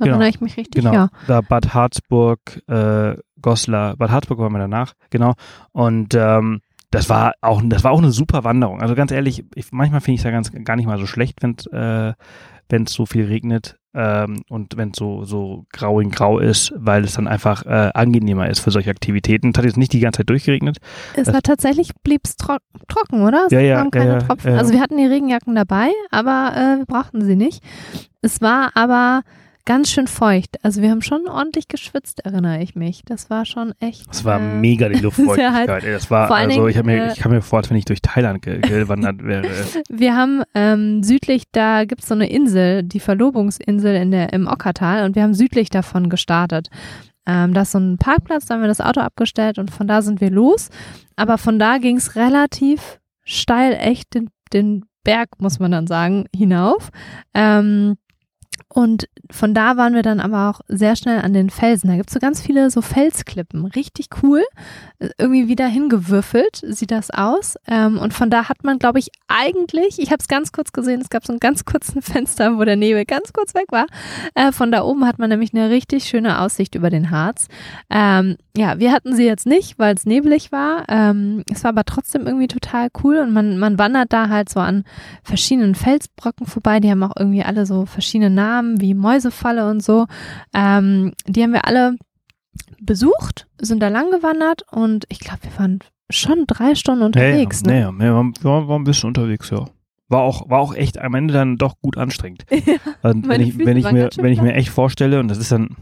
Erinnere 0.00 0.18
Genau. 0.18 0.28
ich 0.30 0.40
mich 0.40 0.56
richtig? 0.56 0.82
Genau, 0.82 0.92
Ja. 0.92 1.08
da 1.26 1.40
Bad 1.40 1.72
Harzburg, 1.74 2.62
äh, 2.68 3.16
Goslar, 3.40 3.96
Bad 3.96 4.10
Harzburg 4.10 4.38
waren 4.38 4.52
wir 4.52 4.58
danach, 4.58 4.94
genau. 5.10 5.34
Und 5.72 6.14
ähm, 6.14 6.60
das 6.90 7.08
war 7.08 7.34
auch, 7.40 7.60
das 7.64 7.84
war 7.84 7.92
auch 7.92 7.98
eine 7.98 8.10
super 8.12 8.44
Wanderung. 8.44 8.80
Also 8.80 8.94
ganz 8.94 9.10
ehrlich, 9.12 9.44
ich, 9.54 9.70
manchmal 9.72 10.00
finde 10.00 10.14
ich 10.14 10.20
es 10.20 10.24
ja 10.24 10.30
ganz 10.30 10.50
gar 10.64 10.76
nicht 10.76 10.86
mal 10.86 10.98
so 10.98 11.06
schlecht, 11.06 11.42
wenn 11.42 11.54
es 11.58 11.66
äh, 11.66 12.14
wenn's 12.68 12.92
so 12.92 13.06
viel 13.06 13.26
regnet 13.26 13.78
ähm, 13.94 14.42
und 14.48 14.76
wenn 14.76 14.90
es 14.90 14.98
so, 14.98 15.24
so 15.24 15.66
grau 15.72 16.00
in 16.00 16.10
grau 16.10 16.38
ist, 16.38 16.72
weil 16.76 17.04
es 17.04 17.14
dann 17.14 17.28
einfach 17.28 17.64
äh, 17.64 17.90
angenehmer 17.94 18.48
ist 18.50 18.60
für 18.60 18.70
solche 18.70 18.90
Aktivitäten. 18.90 19.50
Es 19.50 19.58
hat 19.58 19.64
jetzt 19.64 19.76
nicht 19.76 19.92
die 19.92 20.00
ganze 20.00 20.18
Zeit 20.18 20.30
durchgeregnet. 20.30 20.78
Es 21.16 21.32
war 21.32 21.42
tatsächlich, 21.42 21.92
blieb 22.02 22.22
es 22.24 22.36
tro 22.36 22.56
trocken, 22.88 23.22
oder? 23.22 23.44
Es 23.46 23.52
Ja, 23.52 23.60
ja, 23.60 23.76
kamen 23.78 23.90
keine 23.90 24.18
ja, 24.18 24.50
ja. 24.50 24.56
Also 24.56 24.72
wir 24.72 24.80
hatten 24.80 24.96
die 24.96 25.06
Regenjacken 25.06 25.54
dabei, 25.54 25.90
aber 26.10 26.52
äh, 26.56 26.78
wir 26.78 26.86
brauchten 26.86 27.24
sie 27.24 27.36
nicht. 27.36 27.62
Es 28.20 28.40
war 28.40 28.70
aber 28.74 29.22
ganz 29.66 29.90
schön 29.90 30.06
feucht. 30.06 30.62
Also 30.62 30.82
wir 30.82 30.90
haben 30.90 31.02
schon 31.02 31.26
ordentlich 31.26 31.68
geschwitzt, 31.68 32.20
erinnere 32.20 32.62
ich 32.62 32.74
mich. 32.74 33.02
Das 33.04 33.30
war 33.30 33.44
schon 33.44 33.72
echt. 33.80 34.06
Es 34.10 34.24
war 34.24 34.38
äh, 34.38 34.42
mega 34.42 34.88
die 34.88 34.98
Luftfeuchtigkeit. 35.00 35.68
halt 35.68 35.84
ey. 35.84 35.92
das 35.92 36.10
war, 36.10 36.30
also 36.30 36.68
ich, 36.68 36.82
mir, 36.82 37.04
äh, 37.04 37.12
ich 37.12 37.18
kam 37.18 37.32
mir 37.32 37.42
vor, 37.42 37.58
als 37.58 37.70
wenn 37.70 37.76
ich 37.76 37.84
durch 37.84 38.02
Thailand 38.02 38.42
ge 38.42 38.60
gewandert 38.60 39.22
wäre. 39.24 39.48
Wir 39.88 40.16
haben 40.16 40.42
ähm, 40.54 41.02
südlich, 41.02 41.44
da 41.52 41.84
gibt 41.84 42.02
es 42.02 42.08
so 42.08 42.14
eine 42.14 42.28
Insel, 42.28 42.82
die 42.82 43.00
Verlobungsinsel 43.00 43.94
in 43.94 44.10
der, 44.10 44.32
im 44.32 44.46
Ockertal 44.46 45.04
und 45.04 45.16
wir 45.16 45.22
haben 45.22 45.34
südlich 45.34 45.70
davon 45.70 46.08
gestartet. 46.08 46.68
Ähm, 47.26 47.54
da 47.54 47.62
ist 47.62 47.72
so 47.72 47.78
ein 47.78 47.96
Parkplatz, 47.98 48.46
da 48.46 48.54
haben 48.54 48.60
wir 48.60 48.68
das 48.68 48.80
Auto 48.80 49.00
abgestellt 49.00 49.58
und 49.58 49.70
von 49.70 49.86
da 49.86 50.02
sind 50.02 50.20
wir 50.20 50.30
los. 50.30 50.68
Aber 51.16 51.38
von 51.38 51.58
da 51.58 51.78
ging 51.78 51.96
es 51.96 52.16
relativ 52.16 53.00
steil 53.24 53.74
echt 53.74 54.14
den, 54.14 54.30
den 54.52 54.84
Berg, 55.04 55.28
muss 55.38 55.58
man 55.58 55.70
dann 55.70 55.86
sagen, 55.86 56.26
hinauf. 56.34 56.90
Ähm, 57.34 57.96
und 58.74 59.08
von 59.30 59.54
da 59.54 59.76
waren 59.76 59.94
wir 59.94 60.02
dann 60.02 60.18
aber 60.18 60.50
auch 60.50 60.60
sehr 60.66 60.96
schnell 60.96 61.20
an 61.20 61.32
den 61.32 61.48
Felsen. 61.48 61.88
Da 61.88 61.96
gibt 61.96 62.10
es 62.10 62.14
so 62.14 62.18
ganz 62.18 62.40
viele 62.42 62.70
so 62.70 62.82
Felsklippen. 62.82 63.66
Richtig 63.66 64.08
cool. 64.22 64.42
Äh, 64.98 65.10
Irgendwie 65.16 65.46
wieder 65.46 65.68
hingewürfelt 65.68 66.60
sieht 66.66 66.90
das 66.90 67.10
aus. 67.10 67.54
Ähm, 67.68 67.98
und 67.98 68.12
von 68.12 68.30
da 68.30 68.48
hat 68.48 68.64
man, 68.64 68.80
glaube 68.80 68.98
ich, 68.98 69.10
eigentlich, 69.28 70.00
ich 70.00 70.10
habe 70.10 70.18
es 70.20 70.26
ganz 70.26 70.50
kurz 70.50 70.72
gesehen, 70.72 71.00
es 71.00 71.08
gab 71.08 71.24
so 71.24 71.32
einen 71.32 71.40
ganz 71.40 71.64
kurzen 71.64 72.02
Fenster, 72.02 72.58
wo 72.58 72.64
der 72.64 72.74
Nebel 72.74 73.04
ganz 73.04 73.32
kurz 73.32 73.54
weg 73.54 73.66
war. 73.70 73.86
Äh, 74.34 74.50
von 74.50 74.72
da 74.72 74.82
oben 74.82 75.06
hat 75.06 75.20
man 75.20 75.30
nämlich 75.30 75.54
eine 75.54 75.70
richtig 75.70 76.04
schöne 76.04 76.40
Aussicht 76.40 76.74
über 76.74 76.90
den 76.90 77.12
Harz. 77.12 77.46
Ähm, 77.90 78.36
ja, 78.56 78.78
wir 78.78 78.92
hatten 78.92 79.14
sie 79.14 79.24
jetzt 79.24 79.46
nicht, 79.46 79.78
weil 79.78 79.94
es 79.94 80.04
neblig 80.04 80.50
war. 80.50 80.84
Ähm, 80.88 81.44
es 81.52 81.62
war 81.62 81.70
aber 81.70 81.84
trotzdem 81.84 82.26
irgendwie 82.26 82.48
total 82.48 82.88
cool 83.02 83.18
und 83.18 83.32
man, 83.32 83.58
man 83.58 83.78
wandert 83.78 84.12
da 84.12 84.28
halt 84.28 84.48
so 84.48 84.58
an 84.58 84.84
verschiedenen 85.22 85.76
Felsbrocken 85.76 86.46
vorbei. 86.46 86.80
Die 86.80 86.90
haben 86.90 87.02
auch 87.04 87.16
irgendwie 87.16 87.44
alle 87.44 87.66
so 87.66 87.86
verschiedene 87.86 88.30
Namen 88.30 88.43
wie 88.78 88.94
Mäusefalle 88.94 89.68
und 89.70 89.82
so. 89.82 90.06
Ähm, 90.54 91.12
die 91.26 91.42
haben 91.42 91.52
wir 91.52 91.66
alle 91.66 91.96
besucht, 92.80 93.46
sind 93.60 93.80
da 93.82 93.88
lang 93.88 94.10
gewandert 94.10 94.62
und 94.70 95.04
ich 95.08 95.20
glaube, 95.20 95.40
wir 95.42 95.58
waren 95.58 95.78
schon 96.10 96.44
drei 96.46 96.74
Stunden 96.74 97.02
unterwegs. 97.02 97.62
nee, 97.62 97.80
ne? 97.80 97.92
nee, 97.92 98.04
wir 98.04 98.14
waren, 98.14 98.34
wir 98.40 98.50
waren- 98.68 98.82
ein 98.82 98.84
bisschen 98.84 99.08
unterwegs, 99.08 99.50
ja. 99.50 99.64
War 100.08 100.20
auch, 100.20 100.48
war 100.50 100.60
auch 100.60 100.74
echt 100.74 100.98
am 101.00 101.14
Ende 101.14 101.32
dann 101.32 101.56
doch 101.56 101.78
gut 101.80 101.96
anstrengend. 101.96 102.44
Also 103.02 103.20
wenn 103.26 103.40
ich, 103.40 103.54
Füße 103.54 103.66
wenn 103.66 103.76
ich 103.76 103.90
mir, 103.90 104.10
wenn 104.16 104.32
ich 104.32 104.40
mir 104.40 104.54
echt 104.54 104.68
vorstelle, 104.68 105.18
und 105.18 105.28
das 105.28 105.38
ist 105.38 105.50
dann, 105.50 105.76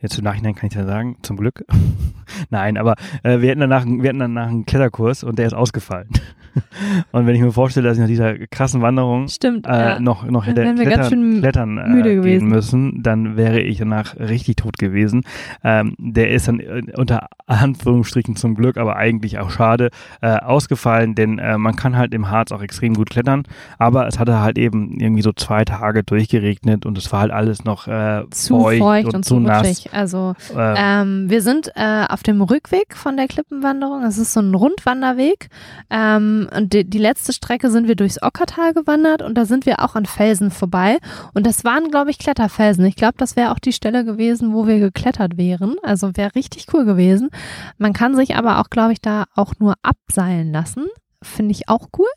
jetzt 0.00 0.16
im 0.18 0.24
Nachhinein 0.24 0.54
kann 0.54 0.68
ich 0.68 0.74
ja 0.74 0.84
sagen, 0.86 1.18
zum 1.22 1.36
Glück. 1.36 1.64
Nein, 2.50 2.76
aber 2.76 2.94
äh, 3.22 3.40
wir 3.40 3.50
hatten 3.50 3.60
danach, 3.60 3.84
wir 3.86 4.08
hatten 4.08 4.20
danach 4.20 4.48
einen 4.48 4.66
Kletterkurs 4.66 5.24
und 5.24 5.38
der 5.38 5.46
ist 5.46 5.52
ausgefallen. 5.54 6.08
und 7.12 7.26
wenn 7.26 7.34
ich 7.34 7.40
mir 7.40 7.52
vorstelle, 7.52 7.88
dass 7.88 7.96
ich 7.96 8.00
nach 8.00 8.08
dieser 8.08 8.46
krassen 8.46 8.82
Wanderung 8.82 9.28
Stimmt. 9.28 9.66
äh, 9.66 9.70
ja. 9.70 10.00
noch, 10.00 10.24
noch 10.24 10.46
hätte 10.46 10.62
wären 10.62 10.78
wir 10.78 10.84
ganz 10.84 11.08
klettern, 11.08 11.32
schön 11.32 11.40
klettern 11.40 11.78
äh, 11.78 11.88
müde 11.88 12.10
gehen 12.10 12.22
gewesen. 12.22 12.48
müssen, 12.48 13.02
dann 13.02 13.36
wäre 13.36 13.60
ich 13.60 13.78
danach 13.78 14.18
richtig 14.18 14.56
tot 14.56 14.78
gewesen. 14.78 15.22
Ähm, 15.64 15.94
der 15.98 16.30
ist 16.30 16.48
dann 16.48 16.60
äh, 16.60 16.82
unter 16.96 17.28
Anführungsstrichen 17.46 18.36
zum 18.36 18.54
Glück, 18.54 18.76
aber 18.76 18.96
eigentlich 18.96 19.38
auch 19.38 19.50
schade, 19.50 19.90
äh, 20.20 20.36
ausgefallen, 20.36 21.14
denn 21.14 21.38
äh, 21.38 21.58
man 21.58 21.76
kann 21.76 21.96
halt 21.96 22.14
im 22.14 22.30
Harz 22.30 22.52
auch 22.52 22.62
extrem 22.62 22.94
gut 22.94 23.10
klettern, 23.10 23.44
aber 23.78 24.06
es 24.06 24.18
hatte 24.18 24.40
halt 24.40 24.58
eben 24.58 24.98
irgendwie 25.00 25.22
so 25.22 25.32
zwei 25.32 25.64
Tage 25.64 26.02
durchgeregnet 26.02 26.86
und 26.86 26.98
es 26.98 27.12
war 27.12 27.20
halt 27.20 27.32
alles 27.32 27.64
noch 27.64 27.88
äh, 27.88 28.24
zu 28.30 28.60
feucht, 28.60 28.78
feucht, 28.78 29.06
und, 29.06 29.14
und 29.16 29.24
zu 29.24 29.40
nass. 29.40 29.66
rutschig. 29.66 29.90
Also 29.92 30.34
Äh, 30.54 30.74
ähm, 30.76 31.30
wir 31.30 31.42
sind 31.42 31.72
auf 31.76 32.22
dem 32.22 32.42
Rückweg 32.42 32.94
von 32.94 33.16
der 33.16 33.26
Klippenwanderung. 33.26 34.04
Es 34.04 34.18
ist 34.18 34.32
so 34.32 34.40
ein 34.40 34.54
Rundwanderweg. 34.54 35.48
Ähm, 35.88 36.48
und 36.54 36.72
die, 36.72 36.88
die 36.88 36.98
letzte 36.98 37.32
Strecke 37.32 37.70
sind 37.70 37.88
wir 37.88 37.96
durchs 37.96 38.22
Ockertal 38.22 38.74
gewandert 38.74 39.22
und 39.22 39.34
da 39.34 39.44
sind 39.44 39.66
wir 39.66 39.80
auch 39.80 39.94
an 39.94 40.06
Felsen 40.06 40.50
vorbei. 40.50 40.98
Und 41.34 41.46
das 41.46 41.64
waren, 41.64 41.90
glaube 41.90 42.10
ich, 42.10 42.18
Kletterfelsen. 42.18 42.84
Ich 42.84 42.96
glaube, 42.96 43.14
das 43.16 43.36
wäre 43.36 43.52
auch 43.52 43.58
die 43.58 43.72
Stelle 43.72 44.04
gewesen, 44.04 44.52
wo 44.52 44.66
wir 44.66 44.78
geklettert 44.78 45.36
wären. 45.36 45.76
Also 45.82 46.16
wäre 46.16 46.34
richtig 46.34 46.66
cool 46.72 46.84
gewesen. 46.84 47.30
Man 47.78 47.92
kann 47.92 48.16
sich 48.16 48.36
aber 48.36 48.58
auch, 48.60 48.70
glaube 48.70 48.92
ich, 48.92 49.00
da 49.00 49.24
auch 49.34 49.54
nur 49.58 49.74
abseilen 49.82 50.52
lassen. 50.52 50.86
Finde 51.22 51.52
ich 51.52 51.68
auch 51.68 51.88
cool. 51.98 52.08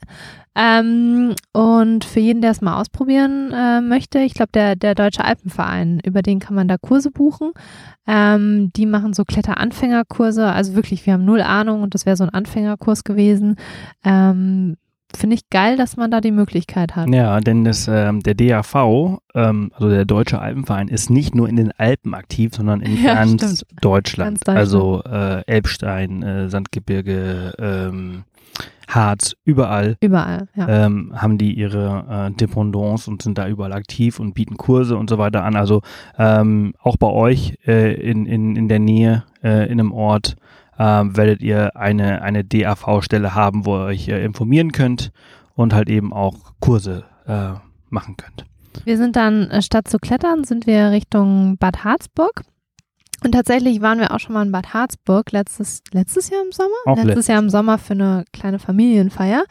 Ähm, 0.56 1.36
und 1.52 2.06
für 2.06 2.20
jeden, 2.20 2.42
der 2.42 2.52
es 2.52 2.62
mal 2.62 2.80
ausprobieren 2.80 3.52
äh, 3.52 3.82
möchte, 3.82 4.20
ich 4.20 4.34
glaube, 4.34 4.52
der, 4.54 4.76
der 4.76 4.96
Deutsche 4.96 5.26
Alpenverein, 5.26 6.00
über 6.06 6.22
den 6.22 6.40
kann 6.40 6.56
man 6.56 6.68
da 6.68 6.78
Kurse 6.78 7.12
buchen. 7.12 7.52
Ähm, 8.08 8.72
die 8.74 8.86
machen 8.86 9.14
so 9.14 9.26
Kletteranfängerkurse. 9.26 10.46
Also 10.46 10.76
wirklich, 10.76 11.06
wir 11.06 11.14
haben 11.14 11.26
null 11.26 11.42
Ahnung 11.42 11.82
und 11.82 11.96
das 11.96 12.06
wäre 12.06 12.16
so 12.16 12.24
ein 12.24 12.30
Anfängerkurs 12.30 13.04
gewesen. 13.04 13.58
Ähm, 14.04 14.78
Finde 15.16 15.36
ich 15.36 15.50
geil, 15.50 15.78
dass 15.78 15.96
man 15.96 16.10
da 16.10 16.22
die 16.22 16.32
Möglichkeit 16.32 16.96
hat. 16.96 17.08
Ja, 17.14 17.40
denn 17.40 17.64
das, 17.64 17.88
ähm, 17.88 18.22
der 18.22 18.34
DAV, 18.34 19.20
ähm, 19.36 19.72
also 19.76 19.90
der 19.90 20.06
Deutsche 20.06 20.40
Alpenverein, 20.40 20.88
ist 20.88 21.10
nicht 21.12 21.36
nur 21.36 21.48
in 21.48 21.56
den 21.56 21.72
Alpen 21.78 22.14
aktiv, 22.16 22.56
sondern 22.56 22.82
in 22.82 22.98
Ja, 23.04 23.16
ganz. 23.16 23.64
Deutschland. 23.82 24.40
Ganz 24.40 24.40
Deutschland. 24.40 24.58
Also 24.58 25.04
äh, 25.04 25.44
Elbstein, 25.46 26.24
äh, 26.24 26.50
Sandgebirge, 26.50 27.54
ähm, 27.60 28.24
Harz, 28.96 29.36
überall 29.44 29.98
Überall, 30.02 30.48
ja. 30.56 30.86
ähm, 30.86 31.14
haben 31.16 31.38
die 31.38 31.54
ihre 31.54 32.30
äh, 32.32 32.36
Dependance 32.36 33.10
und 33.10 33.22
sind 33.22 33.38
da 33.38 33.48
überall 33.48 33.74
aktiv 33.74 34.20
und 34.20 34.34
bieten 34.34 34.58
Kurse 34.58 34.98
und 34.98 35.10
so 35.10 35.18
weiter 35.18 35.44
an. 35.44 35.56
Also 35.56 35.82
ähm, 36.18 36.74
auch 36.82 36.98
bei 36.98 37.08
euch 37.08 37.58
äh, 37.66 37.94
in, 37.94 38.26
in, 38.26 38.56
in 38.56 38.68
der 38.68 38.80
Nähe, 38.80 39.24
äh, 39.44 39.66
in 39.66 39.80
einem 39.80 39.92
Ort, 39.92 40.36
ähm, 40.78 41.16
werdet 41.16 41.42
ihr 41.42 41.76
eine, 41.76 42.22
eine 42.22 42.44
DAV-Stelle 42.44 43.36
haben, 43.36 43.66
wo 43.66 43.78
ihr 43.78 43.86
euch 43.86 44.08
äh, 44.08 44.24
informieren 44.24 44.72
könnt 44.72 45.12
und 45.56 45.74
halt 45.74 45.90
eben 45.90 46.14
auch 46.14 46.36
Kurse 46.60 47.06
äh, 47.28 47.52
machen 47.90 48.18
könnt. 48.18 48.46
Wir 48.86 48.98
sind 48.98 49.16
dann, 49.16 49.50
äh, 49.52 49.62
statt 49.62 49.88
zu 49.88 50.00
klettern, 50.00 50.44
sind 50.44 50.66
wir 50.66 50.92
Richtung 50.92 51.58
Bad 51.58 51.84
Harzburg. 51.84 52.44
Und 53.24 53.32
tatsächlich 53.32 53.82
waren 53.82 54.00
wir 54.00 54.12
auch 54.12 54.20
schon 54.20 54.34
mal 54.34 54.46
in 54.46 54.52
Bad 54.52 54.74
Harzburg 54.74 55.32
letztes, 55.32 55.82
letztes 55.92 56.30
Jahr 56.30 56.42
im 56.44 56.52
Sommer? 56.52 56.70
Auch 56.86 56.96
letztes 56.96 57.08
letztes. 57.08 57.28
Jahr 57.28 57.40
im 57.40 57.50
Sommer 57.50 57.78
für 57.78 57.94
eine 57.94 58.26
kleine 58.34 58.60
Familienfeier. 58.60 59.46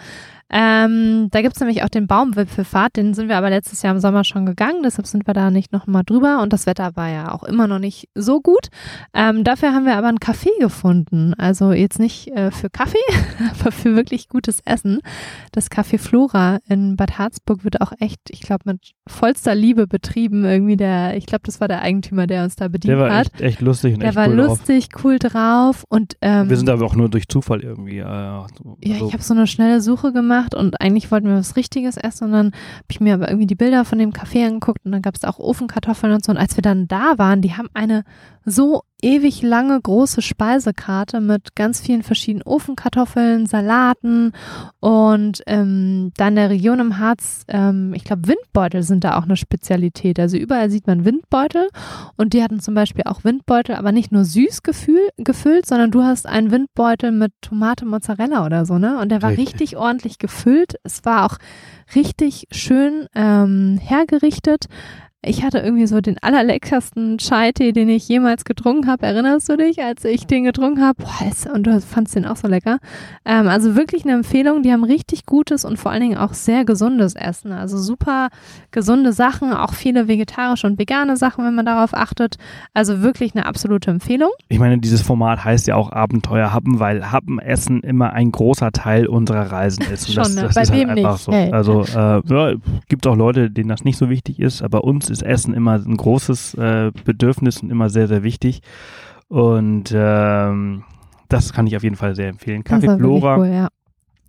Ähm, 0.52 1.28
da 1.30 1.40
gibt's 1.42 1.60
nämlich 1.60 1.82
auch 1.82 1.88
den 1.88 2.06
Baumwipfelfahrt, 2.06 2.96
den 2.96 3.14
sind 3.14 3.28
wir 3.28 3.36
aber 3.38 3.48
letztes 3.50 3.82
Jahr 3.82 3.94
im 3.94 4.00
Sommer 4.00 4.22
schon 4.24 4.44
gegangen, 4.44 4.82
deshalb 4.84 5.06
sind 5.06 5.26
wir 5.26 5.32
da 5.34 5.50
nicht 5.50 5.72
nochmal 5.72 6.02
drüber 6.04 6.42
und 6.42 6.52
das 6.52 6.66
Wetter 6.66 6.94
war 6.94 7.08
ja 7.08 7.32
auch 7.32 7.42
immer 7.42 7.66
noch 7.66 7.78
nicht 7.78 8.08
so 8.14 8.40
gut. 8.40 8.68
Ähm, 9.14 9.44
dafür 9.44 9.72
haben 9.72 9.86
wir 9.86 9.96
aber 9.96 10.08
ein 10.08 10.18
Café 10.18 10.48
gefunden, 10.60 11.32
also 11.38 11.72
jetzt 11.72 11.98
nicht 11.98 12.28
äh, 12.36 12.50
für 12.50 12.68
Kaffee, 12.68 12.98
aber 13.60 13.72
für 13.72 13.96
wirklich 13.96 14.28
gutes 14.28 14.60
Essen. 14.64 15.00
Das 15.52 15.70
Café 15.70 15.98
Flora 15.98 16.58
in 16.68 16.96
Bad 16.96 17.18
Harzburg 17.18 17.64
wird 17.64 17.80
auch 17.80 17.92
echt, 17.98 18.20
ich 18.28 18.40
glaube, 18.40 18.64
mit 18.66 18.92
vollster 19.08 19.54
Liebe 19.54 19.86
betrieben. 19.86 20.44
Irgendwie 20.44 20.76
der, 20.76 21.16
ich 21.16 21.26
glaube, 21.26 21.42
das 21.46 21.60
war 21.60 21.68
der 21.68 21.80
Eigentümer, 21.82 22.26
der 22.26 22.44
uns 22.44 22.56
da 22.56 22.68
bedient 22.68 22.92
Der 22.92 22.98
war 22.98 23.14
hat. 23.14 23.26
echt, 23.34 23.40
echt 23.40 23.60
lustig 23.60 23.94
und 23.94 24.00
der 24.00 24.10
echt 24.10 24.16
war 24.16 24.28
cool 24.28 24.36
drauf. 24.36 24.48
lustig, 24.58 24.88
cool 25.02 25.18
drauf 25.18 25.84
und 25.88 26.16
ähm, 26.20 26.50
Wir 26.50 26.56
sind 26.56 26.68
aber 26.68 26.84
auch 26.84 26.94
nur 26.94 27.08
durch 27.08 27.28
Zufall 27.28 27.60
irgendwie. 27.62 27.98
Äh, 27.98 28.04
so, 28.58 28.76
ja, 28.82 28.96
ich 28.96 29.12
habe 29.12 29.22
so 29.22 29.34
eine 29.34 29.46
schnelle 29.46 29.80
Suche 29.80 30.12
gemacht 30.12 30.41
und 30.50 30.80
eigentlich 30.80 31.10
wollten 31.10 31.28
wir 31.28 31.36
was 31.36 31.56
Richtiges 31.56 31.96
essen 31.96 32.24
und 32.24 32.32
dann 32.32 32.46
habe 32.46 32.86
ich 32.90 33.00
mir 33.00 33.14
aber 33.14 33.28
irgendwie 33.28 33.46
die 33.46 33.54
Bilder 33.54 33.84
von 33.84 33.98
dem 33.98 34.12
Café 34.12 34.46
angeguckt 34.46 34.84
und 34.84 34.92
dann 34.92 35.02
gab 35.02 35.14
es 35.14 35.24
auch 35.24 35.38
Ofenkartoffeln 35.38 36.12
und 36.12 36.24
so. 36.24 36.32
Und 36.32 36.38
als 36.38 36.56
wir 36.56 36.62
dann 36.62 36.88
da 36.88 37.14
waren, 37.18 37.42
die 37.42 37.54
haben 37.54 37.68
eine 37.74 38.04
so 38.44 38.82
ewig 39.02 39.42
lange 39.42 39.80
große 39.80 40.22
Speisekarte 40.22 41.20
mit 41.20 41.56
ganz 41.56 41.80
vielen 41.80 42.02
verschiedenen 42.02 42.44
Ofenkartoffeln, 42.44 43.46
Salaten 43.46 44.32
und 44.80 45.42
ähm, 45.46 46.12
da 46.16 46.28
in 46.28 46.36
der 46.36 46.50
Region 46.50 46.78
im 46.78 46.98
Harz, 46.98 47.44
ähm, 47.48 47.92
ich 47.94 48.04
glaube 48.04 48.28
Windbeutel 48.28 48.82
sind 48.84 49.04
da 49.04 49.18
auch 49.18 49.24
eine 49.24 49.36
Spezialität. 49.36 50.20
Also 50.20 50.36
überall 50.36 50.70
sieht 50.70 50.86
man 50.86 51.04
Windbeutel 51.04 51.68
und 52.16 52.32
die 52.32 52.42
hatten 52.42 52.60
zum 52.60 52.74
Beispiel 52.74 53.04
auch 53.06 53.24
Windbeutel, 53.24 53.74
aber 53.74 53.90
nicht 53.90 54.12
nur 54.12 54.24
süß 54.24 54.62
gefühl, 54.62 55.08
gefüllt, 55.16 55.66
sondern 55.66 55.90
du 55.90 56.02
hast 56.02 56.26
einen 56.26 56.52
Windbeutel 56.52 57.10
mit 57.10 57.32
Tomate, 57.40 57.84
Mozzarella 57.84 58.46
oder 58.46 58.64
so, 58.64 58.78
ne? 58.78 58.98
Und 58.98 59.10
der 59.10 59.22
war 59.22 59.30
Richtig. 59.30 59.54
richtig 59.54 59.76
ordentlich 59.76 60.18
gefüllt. 60.18 60.76
Es 60.84 61.04
war 61.04 61.26
auch 61.26 61.38
richtig 61.94 62.46
schön 62.52 63.06
ähm, 63.14 63.78
hergerichtet. 63.82 64.66
Ich 65.24 65.44
hatte 65.44 65.58
irgendwie 65.58 65.86
so 65.86 66.00
den 66.00 66.18
allerleckersten 66.20 67.16
Chai-Tee, 67.18 67.70
den 67.70 67.88
ich 67.88 68.08
jemals 68.08 68.44
getrunken 68.44 68.88
habe. 68.88 69.06
Erinnerst 69.06 69.48
du 69.48 69.56
dich, 69.56 69.80
als 69.80 70.04
ich 70.04 70.26
den 70.26 70.42
getrunken 70.42 70.82
habe? 70.82 71.04
Und 71.54 71.64
du 71.64 71.80
fandst 71.80 72.16
den 72.16 72.26
auch 72.26 72.34
so 72.34 72.48
lecker. 72.48 72.78
Ähm, 73.24 73.46
also 73.46 73.76
wirklich 73.76 74.02
eine 74.04 74.14
Empfehlung. 74.14 74.64
Die 74.64 74.72
haben 74.72 74.82
richtig 74.82 75.24
gutes 75.24 75.64
und 75.64 75.78
vor 75.78 75.92
allen 75.92 76.00
Dingen 76.00 76.16
auch 76.16 76.34
sehr 76.34 76.64
gesundes 76.64 77.14
Essen. 77.14 77.52
Also 77.52 77.78
super 77.78 78.30
gesunde 78.72 79.12
Sachen, 79.12 79.52
auch 79.52 79.74
viele 79.74 80.08
vegetarische 80.08 80.66
und 80.66 80.80
vegane 80.80 81.16
Sachen, 81.16 81.44
wenn 81.44 81.54
man 81.54 81.66
darauf 81.66 81.94
achtet. 81.94 82.34
Also 82.74 83.02
wirklich 83.02 83.36
eine 83.36 83.46
absolute 83.46 83.92
Empfehlung. 83.92 84.30
Ich 84.48 84.58
meine, 84.58 84.78
dieses 84.78 85.02
Format 85.02 85.44
heißt 85.44 85.68
ja 85.68 85.76
auch 85.76 85.92
Abenteuer 85.92 86.52
Happen, 86.52 86.80
weil 86.80 87.12
Happenessen 87.12 87.80
immer 87.82 88.12
ein 88.12 88.32
großer 88.32 88.72
Teil 88.72 89.06
unserer 89.06 89.52
Reisen 89.52 89.84
ist. 89.84 90.12
Schon, 90.12 90.24
das, 90.24 90.34
ne? 90.34 90.42
das 90.42 90.54
Bei 90.56 90.62
ist 90.62 90.72
halt 90.72 90.88
einfach 90.88 91.12
nicht? 91.12 91.22
so. 91.22 91.32
Hey. 91.32 91.52
Also 91.52 91.82
äh, 91.82 92.22
ja, 92.26 92.54
gibt 92.88 93.06
auch 93.06 93.14
Leute, 93.14 93.52
denen 93.52 93.68
das 93.68 93.84
nicht 93.84 93.98
so 93.98 94.10
wichtig 94.10 94.40
ist, 94.40 94.62
aber 94.62 94.82
uns 94.82 95.11
ist 95.12 95.22
Essen 95.22 95.54
immer 95.54 95.74
ein 95.74 95.96
großes 95.96 96.54
äh, 96.54 96.90
Bedürfnis 97.04 97.62
und 97.62 97.70
immer 97.70 97.90
sehr, 97.90 98.08
sehr 98.08 98.22
wichtig. 98.22 98.62
Und 99.28 99.92
ähm, 99.94 100.84
das 101.28 101.52
kann 101.52 101.66
ich 101.66 101.76
auf 101.76 101.82
jeden 101.82 101.96
Fall 101.96 102.14
sehr 102.14 102.28
empfehlen. 102.28 102.64
Kaffee 102.64 102.96
Flora. 102.96 103.38
cool, 103.38 103.48
ja. 103.48 103.68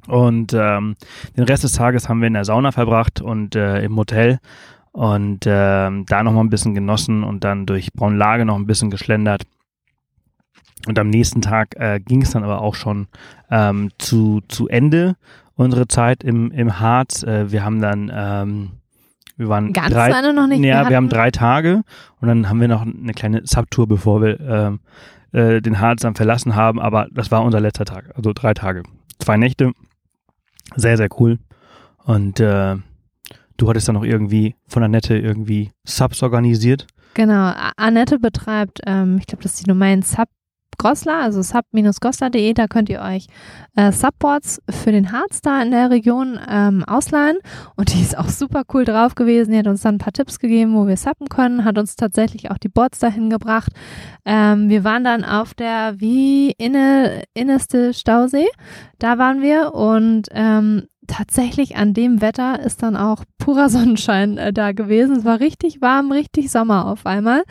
Und 0.07 0.53
ähm, 0.53 0.95
den 1.37 1.45
Rest 1.45 1.63
des 1.63 1.73
Tages 1.73 2.09
haben 2.09 2.19
wir 2.19 2.27
in 2.27 2.33
der 2.33 2.45
Sauna 2.45 2.71
verbracht 2.71 3.21
und 3.21 3.55
äh, 3.55 3.81
im 3.83 3.95
Hotel 3.95 4.39
und 4.91 5.45
ähm, 5.47 6.05
da 6.07 6.23
noch 6.23 6.33
mal 6.33 6.41
ein 6.41 6.49
bisschen 6.49 6.75
genossen 6.75 7.23
und 7.23 7.43
dann 7.43 7.65
durch 7.65 7.91
Braunlage 7.93 8.45
noch 8.45 8.55
ein 8.55 8.67
bisschen 8.67 8.91
geschlendert. 8.91 9.43
Und 10.87 10.99
am 10.99 11.09
nächsten 11.09 11.41
Tag 11.41 11.75
äh, 11.77 11.99
ging 11.99 12.21
es 12.21 12.31
dann 12.31 12.43
aber 12.43 12.61
auch 12.61 12.75
schon 12.75 13.07
ähm, 13.49 13.91
zu, 13.97 14.41
zu 14.49 14.67
Ende, 14.67 15.15
unsere 15.55 15.87
Zeit 15.87 16.23
im, 16.23 16.51
im 16.51 16.79
Harz. 16.79 17.23
Äh, 17.23 17.51
wir 17.51 17.63
haben 17.63 17.81
dann, 17.81 18.11
ähm, 18.13 18.71
wir 19.37 19.49
waren 19.49 19.73
Ganz 19.73 19.89
drei, 19.93 20.09
Ende 20.11 20.33
noch 20.33 20.47
nicht. 20.47 20.59
ja, 20.63 20.87
wir 20.89 20.95
haben 20.97 21.05
hatten- 21.07 21.09
drei 21.15 21.31
Tage 21.31 21.83
und 22.21 22.27
dann 22.27 22.49
haben 22.49 22.59
wir 22.61 22.67
noch 22.67 22.81
eine 22.83 23.13
kleine 23.13 23.41
Subtour, 23.45 23.87
bevor 23.87 24.21
wir 24.21 24.39
ähm, 24.39 24.79
äh, 25.31 25.61
den 25.61 25.79
Harz 25.79 26.01
dann 26.01 26.15
verlassen 26.15 26.55
haben. 26.55 26.79
Aber 26.79 27.07
das 27.11 27.31
war 27.31 27.43
unser 27.43 27.59
letzter 27.59 27.85
Tag, 27.85 28.11
also 28.15 28.31
drei 28.33 28.53
Tage, 28.53 28.83
zwei 29.19 29.37
Nächte, 29.37 29.71
sehr 30.75 30.97
sehr 30.97 31.09
cool. 31.19 31.39
Und 32.05 32.39
äh, 32.39 32.75
du 33.57 33.69
hattest 33.69 33.87
dann 33.87 33.95
noch 33.95 34.03
irgendwie 34.03 34.55
von 34.67 34.83
Annette 34.83 35.17
irgendwie 35.17 35.71
Subs 35.85 36.21
organisiert. 36.23 36.85
Genau, 37.15 37.53
Annette 37.77 38.17
betreibt, 38.19 38.81
ähm, 38.87 39.17
ich 39.19 39.27
glaube, 39.27 39.43
das 39.43 39.53
ist 39.53 39.61
die 39.61 39.69
Domain 39.69 40.01
Sub 40.01 40.27
Goslar, 40.77 41.21
also 41.21 41.41
sub-goslar.de, 41.41 42.53
da 42.53 42.67
könnt 42.67 42.89
ihr 42.89 43.01
euch 43.01 43.27
äh, 43.75 43.91
Subboards 43.91 44.61
für 44.69 44.91
den 44.91 45.11
Harz 45.11 45.41
da 45.41 45.61
in 45.61 45.71
der 45.71 45.89
Region 45.89 46.39
ähm, 46.49 46.83
ausleihen. 46.85 47.37
Und 47.75 47.93
die 47.93 48.01
ist 48.01 48.17
auch 48.17 48.29
super 48.29 48.63
cool 48.73 48.85
drauf 48.85 49.15
gewesen, 49.15 49.51
die 49.51 49.57
hat 49.57 49.67
uns 49.67 49.81
dann 49.81 49.95
ein 49.95 49.99
paar 49.99 50.13
Tipps 50.13 50.39
gegeben, 50.39 50.75
wo 50.75 50.87
wir 50.87 50.97
suppen 50.97 51.29
können, 51.29 51.65
hat 51.65 51.77
uns 51.77 51.95
tatsächlich 51.95 52.51
auch 52.51 52.57
die 52.57 52.69
Boards 52.69 52.99
dahin 52.99 53.29
gebracht. 53.29 53.71
Ähm, 54.25 54.69
wir 54.69 54.83
waren 54.83 55.03
dann 55.03 55.23
auf 55.23 55.53
der 55.53 55.99
wie 55.99 56.51
inne, 56.51 57.23
innerste 57.33 57.93
Stausee, 57.93 58.47
da 58.99 59.17
waren 59.17 59.41
wir. 59.41 59.73
Und 59.73 60.27
ähm, 60.31 60.87
tatsächlich 61.07 61.75
an 61.75 61.93
dem 61.93 62.21
Wetter 62.21 62.59
ist 62.59 62.83
dann 62.83 62.95
auch 62.95 63.23
purer 63.37 63.69
Sonnenschein 63.69 64.37
äh, 64.37 64.53
da 64.53 64.71
gewesen. 64.71 65.17
Es 65.17 65.25
war 65.25 65.39
richtig 65.39 65.81
warm, 65.81 66.11
richtig 66.11 66.51
Sommer 66.51 66.87
auf 66.87 67.05
einmal. 67.05 67.43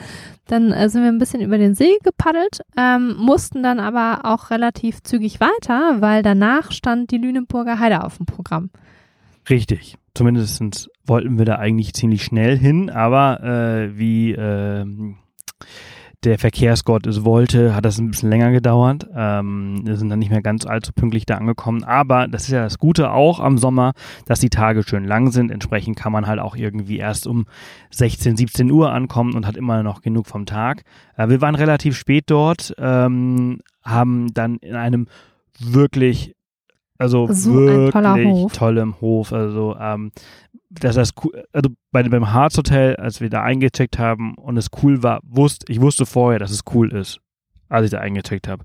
Dann 0.47 0.73
äh, 0.73 0.89
sind 0.89 1.03
wir 1.03 1.09
ein 1.09 1.19
bisschen 1.19 1.41
über 1.41 1.59
den 1.59 1.75
See 1.75 1.99
gepaddelt, 2.03 2.61
ähm, 2.77 3.17
mussten 3.17 3.63
dann 3.63 3.81
aber 3.81 4.21
auch 4.25 4.51
relativ 4.51 5.03
zügig 5.03 5.41
weiter, 5.41 6.01
weil 6.01 6.23
danach 6.23 6.73
stand 6.73 7.11
die 7.11 7.19
Lüneburger 7.19 7.79
Heide 7.79 8.05
auf 8.05 8.17
dem 8.17 8.27
Programm. 8.27 8.71
Richtig. 9.49 9.97
Zumindest 10.15 10.91
wollten 11.07 11.39
wir 11.39 11.47
da 11.47 11.57
eigentlich 11.57 11.95
ziemlich 11.95 12.23
schnell 12.23 12.59
hin, 12.59 12.91
aber 12.91 13.43
äh, 13.43 13.99
wie 13.99 14.33
ähm, 14.33 15.17
der 16.25 16.39
Verkehrsgott 16.39 17.07
es 17.07 17.25
wollte, 17.25 17.75
hat 17.75 17.85
das 17.85 17.99
ein 17.99 18.11
bisschen 18.11 18.31
länger 18.31 18.53
gedauert. 18.53 19.07
Ähm, 19.15 19.81
wir 19.85 19.97
sind 19.97 20.09
dann 20.09 20.19
nicht 20.21 20.31
mehr 20.31 20.43
ganz 20.43 20.65
allzu 20.67 20.93
pünktlich 20.93 21.27
da 21.27 21.37
angekommen. 21.37 21.83
Aber 21.85 22.29
das 22.29 22.45
ist 22.45 22.51
ja 22.51 22.63
das 22.63 22.79
Gute 22.79 23.11
auch 23.11 23.41
am 23.41 23.59
Sommer, 23.59 23.93
dass 24.27 24.41
die 24.41 24.51
Tage 24.51 24.83
schön 24.83 25.05
lang 25.05 25.31
sind. 25.33 25.51
Entsprechend 25.51 25.97
kann 25.97 26.13
man 26.13 26.27
halt 26.27 26.39
auch 26.39 26.55
irgendwie 26.57 26.99
erst 26.99 27.27
um 27.27 27.47
16, 27.91 28.37
17 28.37 28.71
Uhr 28.71 28.93
ankommen 28.93 29.35
und 29.35 29.47
hat 29.47 29.57
immer 29.57 29.83
noch 29.83 30.01
genug 30.01 30.27
vom 30.27 30.47
Tag. 30.47 30.85
Äh, 31.17 31.29
wir 31.29 31.41
waren 31.41 31.55
relativ 31.55 31.97
spät 31.97 32.25
dort, 32.29 32.75
ähm, 32.79 33.61
haben 33.83 34.33
dann 34.33 34.57
in 34.59 34.77
einem 34.77 35.09
wirklich 35.59 36.35
also 36.99 37.27
So 37.33 37.53
wirklich 37.53 38.33
Hof. 38.33 38.53
tollem 38.53 39.01
Hof. 39.01 39.33
Also 39.33 39.77
ähm, 39.81 40.13
das 40.81 41.13
cool, 41.23 41.45
also 41.53 41.71
bei, 41.91 42.03
beim 42.03 42.33
Harz 42.33 42.57
Hotel, 42.57 42.97
als 42.97 43.21
wir 43.21 43.31
da 43.31 43.43
eingecheckt 43.43 43.99
haben 43.99 44.35
und 44.35 44.57
es 44.57 44.69
cool 44.83 45.03
war, 45.03 45.21
wusste 45.23 45.71
ich 45.71 45.81
wusste 45.81 46.07
vorher, 46.07 46.39
dass 46.39 46.51
es 46.51 46.63
cool 46.75 46.93
ist, 46.93 47.21
als 47.69 47.87
ich 47.87 47.91
da 47.91 47.99
eingecheckt 47.99 48.49
habe. 48.49 48.65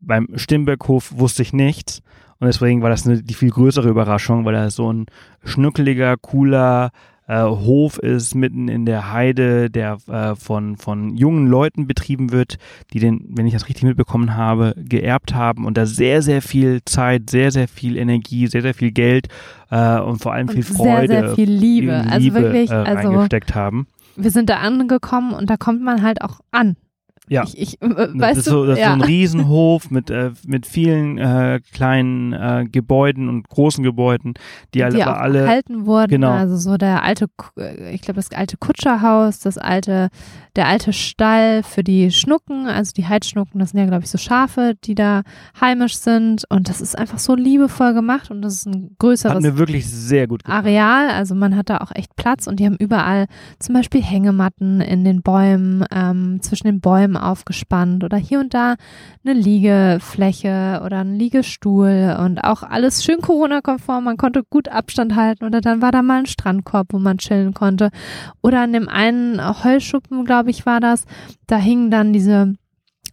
Beim 0.00 0.28
Stimberghof 0.34 1.12
wusste 1.16 1.42
ich 1.42 1.52
nichts 1.52 2.02
und 2.38 2.46
deswegen 2.46 2.82
war 2.82 2.90
das 2.90 3.06
eine, 3.06 3.22
die 3.22 3.34
viel 3.34 3.50
größere 3.50 3.88
Überraschung, 3.88 4.44
weil 4.44 4.54
da 4.54 4.70
so 4.70 4.92
ein 4.92 5.06
schnuckeliger, 5.44 6.16
cooler 6.16 6.90
äh, 7.26 7.42
Hof 7.42 7.98
ist 7.98 8.34
mitten 8.34 8.68
in 8.68 8.86
der 8.86 9.12
Heide, 9.12 9.70
der 9.70 9.98
äh, 10.08 10.36
von, 10.36 10.76
von 10.76 11.16
jungen 11.16 11.48
Leuten 11.48 11.86
betrieben 11.86 12.32
wird, 12.32 12.58
die 12.92 13.00
den, 13.00 13.26
wenn 13.30 13.46
ich 13.46 13.52
das 13.52 13.68
richtig 13.68 13.84
mitbekommen 13.84 14.36
habe, 14.36 14.74
geerbt 14.76 15.34
haben 15.34 15.64
und 15.64 15.76
da 15.76 15.86
sehr, 15.86 16.22
sehr 16.22 16.42
viel 16.42 16.80
Zeit, 16.84 17.30
sehr, 17.30 17.50
sehr 17.50 17.68
viel 17.68 17.96
Energie, 17.96 18.46
sehr, 18.46 18.62
sehr 18.62 18.74
viel 18.74 18.92
Geld 18.92 19.28
äh, 19.70 19.98
und 19.98 20.22
vor 20.22 20.32
allem 20.32 20.48
Und 20.48 20.54
viel 20.54 20.62
sehr, 20.62 20.76
Freude, 20.76 21.08
sehr 21.08 21.34
viel 21.34 21.50
Liebe. 21.50 21.94
Also 21.94 22.18
Liebe 22.18 22.42
wirklich, 22.42 22.70
äh, 22.70 22.74
also 22.74 23.08
reingesteckt 23.08 23.54
haben. 23.54 23.86
wir 24.16 24.30
sind 24.30 24.48
da 24.48 24.58
angekommen 24.58 25.32
und 25.32 25.50
da 25.50 25.56
kommt 25.56 25.82
man 25.82 26.02
halt 26.02 26.22
auch 26.22 26.40
an. 26.50 26.76
Ja. 27.28 27.44
Ich, 27.44 27.58
ich, 27.58 27.82
äh, 27.82 27.88
Das 27.88 28.14
weißt 28.14 28.38
ist 28.38 28.46
du, 28.46 28.50
so, 28.50 28.66
das 28.66 28.78
ist 28.78 28.82
ja. 28.82 28.88
so 28.88 28.94
ein 28.94 29.02
Riesenhof 29.06 29.90
mit, 29.90 30.10
äh, 30.10 30.32
mit 30.46 30.66
vielen 30.66 31.18
äh, 31.18 31.60
kleinen 31.72 32.32
äh, 32.32 32.66
Gebäuden 32.70 33.28
und 33.28 33.48
großen 33.48 33.82
Gebäuden, 33.82 34.34
die, 34.74 34.84
alle, 34.84 34.96
die 34.96 35.02
aber 35.02 35.16
auch 35.16 35.20
alle 35.20 35.40
erhalten 35.40 35.86
wurden. 35.86 36.10
genau. 36.10 36.30
Also 36.32 36.56
so 36.56 36.76
der 36.76 37.02
alte, 37.02 37.26
äh, 37.58 37.94
ich 37.94 38.02
glaube 38.02 38.16
das 38.16 38.30
alte 38.32 38.56
Kutscherhaus, 38.56 39.40
das 39.40 39.58
alte, 39.58 40.08
der 40.54 40.68
alte 40.68 40.92
Stall 40.92 41.62
für 41.62 41.82
die 41.82 42.10
Schnucken, 42.10 42.66
also 42.66 42.92
die 42.92 43.06
Heidschnucken, 43.06 43.58
das 43.58 43.70
sind 43.70 43.80
ja 43.80 43.86
glaube 43.86 44.04
ich 44.04 44.10
so 44.10 44.18
Schafe, 44.18 44.74
die 44.84 44.94
da 44.94 45.22
heimisch 45.60 45.96
sind 45.96 46.44
und 46.48 46.68
das 46.68 46.80
ist 46.80 46.96
einfach 46.96 47.18
so 47.18 47.34
liebevoll 47.34 47.94
gemacht 47.94 48.30
und 48.30 48.42
das 48.42 48.54
ist 48.54 48.66
ein 48.66 48.90
hat 48.90 48.98
größeres 48.98 49.42
mir 49.42 49.58
wirklich 49.58 49.88
sehr 49.88 50.26
gut 50.26 50.44
gefallen. 50.44 50.64
Areal, 50.64 51.10
also 51.10 51.34
man 51.34 51.56
hat 51.56 51.70
da 51.70 51.78
auch 51.78 51.90
echt 51.94 52.14
Platz 52.16 52.46
und 52.46 52.60
die 52.60 52.66
haben 52.66 52.76
überall 52.78 53.26
zum 53.58 53.74
Beispiel 53.74 54.02
Hängematten 54.02 54.80
in 54.80 55.04
den 55.04 55.22
Bäumen, 55.22 55.84
ähm, 55.90 56.38
zwischen 56.40 56.66
den 56.66 56.80
Bäumen 56.80 57.15
aufgespannt 57.16 58.04
oder 58.04 58.16
hier 58.16 58.40
und 58.40 58.54
da 58.54 58.76
eine 59.24 59.34
Liegefläche 59.34 60.82
oder 60.84 60.98
ein 60.98 61.14
Liegestuhl 61.14 62.16
und 62.18 62.38
auch 62.44 62.62
alles 62.62 63.04
schön 63.04 63.20
Corona-konform, 63.20 64.04
man 64.04 64.16
konnte 64.16 64.42
gut 64.48 64.68
Abstand 64.68 65.16
halten 65.16 65.44
oder 65.44 65.60
dann 65.60 65.82
war 65.82 65.92
da 65.92 66.02
mal 66.02 66.20
ein 66.20 66.26
Strandkorb, 66.26 66.92
wo 66.92 66.98
man 66.98 67.18
chillen 67.18 67.54
konnte 67.54 67.90
oder 68.42 68.60
an 68.60 68.72
dem 68.72 68.88
einen 68.88 69.40
Heuschuppen, 69.64 70.24
glaube 70.24 70.50
ich, 70.50 70.66
war 70.66 70.80
das, 70.80 71.04
da 71.46 71.56
hingen 71.56 71.90
dann 71.90 72.12
diese 72.12 72.54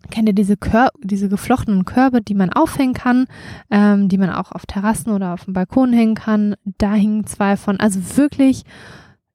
Kennt 0.10 0.28
ihr 0.28 0.36
diese, 0.36 0.58
Kör 0.58 0.90
diese 1.02 1.30
geflochtenen 1.30 1.86
Körbe, 1.86 2.22
die 2.22 2.34
man 2.34 2.52
aufhängen 2.52 2.94
kann, 2.94 3.26
ähm, 3.72 4.10
die 4.10 4.18
man 4.18 4.30
auch 4.30 4.52
auf 4.52 4.66
Terrassen 4.66 5.14
oder 5.14 5.34
auf 5.34 5.46
dem 5.46 5.54
Balkon 5.54 5.94
hängen 5.94 6.16
kann? 6.16 6.56
Da 6.78 6.94
hingen 6.94 7.26
zwei 7.26 7.56
von. 7.56 7.80
Also 7.80 8.18
wirklich 8.18 8.64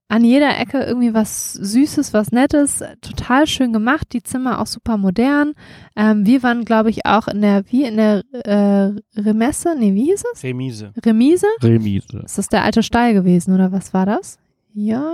an 0.08 0.24
jeder 0.24 0.58
Ecke 0.58 0.82
irgendwie 0.82 1.12
was 1.12 1.52
Süßes, 1.52 2.14
was 2.14 2.32
Nettes, 2.32 2.82
total 3.02 3.46
schön 3.46 3.72
gemacht. 3.72 4.08
Die 4.12 4.22
Zimmer 4.22 4.60
auch 4.60 4.66
super 4.66 4.96
modern. 4.96 5.52
Ähm, 5.96 6.24
wir 6.24 6.42
waren, 6.42 6.64
glaube 6.64 6.90
ich, 6.90 7.04
auch 7.04 7.28
in 7.28 7.42
der, 7.42 7.64
wie 7.70 7.84
in 7.84 7.96
der 7.96 8.22
äh, 8.32 9.20
Remesse, 9.20 9.74
nee, 9.78 9.94
wie 9.94 10.04
hieß 10.06 10.24
es? 10.34 10.42
Remise. 10.42 10.92
Remise? 11.04 11.46
Remise. 11.62 12.22
Ist 12.24 12.38
das 12.38 12.48
der 12.48 12.64
alte 12.64 12.82
Stall 12.82 13.12
gewesen 13.12 13.54
oder 13.54 13.70
was 13.70 13.92
war 13.92 14.06
das? 14.06 14.38
Ja, 14.72 15.12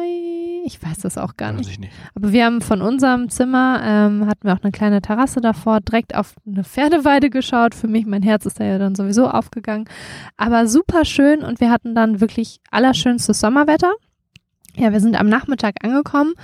ich 0.64 0.82
weiß 0.82 0.98
das 0.98 1.16
auch 1.16 1.36
gar 1.36 1.52
Weiß 1.52 1.60
nicht. 1.60 1.70
ich 1.70 1.78
nicht. 1.78 1.92
Aber 2.14 2.32
wir 2.32 2.44
haben 2.44 2.60
von 2.60 2.82
unserem 2.82 3.30
Zimmer, 3.30 3.80
ähm, 3.82 4.26
hatten 4.26 4.46
wir 4.46 4.52
auch 4.52 4.62
eine 4.62 4.72
kleine 4.72 5.00
Terrasse 5.00 5.40
davor, 5.40 5.80
direkt 5.80 6.14
auf 6.14 6.34
eine 6.46 6.64
Pferdeweide 6.64 7.30
geschaut. 7.30 7.74
Für 7.74 7.88
mich, 7.88 8.04
mein 8.04 8.22
Herz 8.22 8.46
ist 8.46 8.60
da 8.60 8.64
ja 8.64 8.78
dann 8.78 8.94
sowieso 8.94 9.28
aufgegangen. 9.28 9.88
Aber 10.36 10.66
super 10.66 11.04
schön 11.04 11.42
und 11.42 11.60
wir 11.60 11.70
hatten 11.70 11.94
dann 11.94 12.20
wirklich 12.20 12.60
allerschönstes 12.70 13.40
Sommerwetter. 13.40 13.92
Ja, 14.76 14.92
wir 14.92 15.00
sind 15.00 15.18
am 15.18 15.28
Nachmittag 15.28 15.76
angekommen 15.82 16.34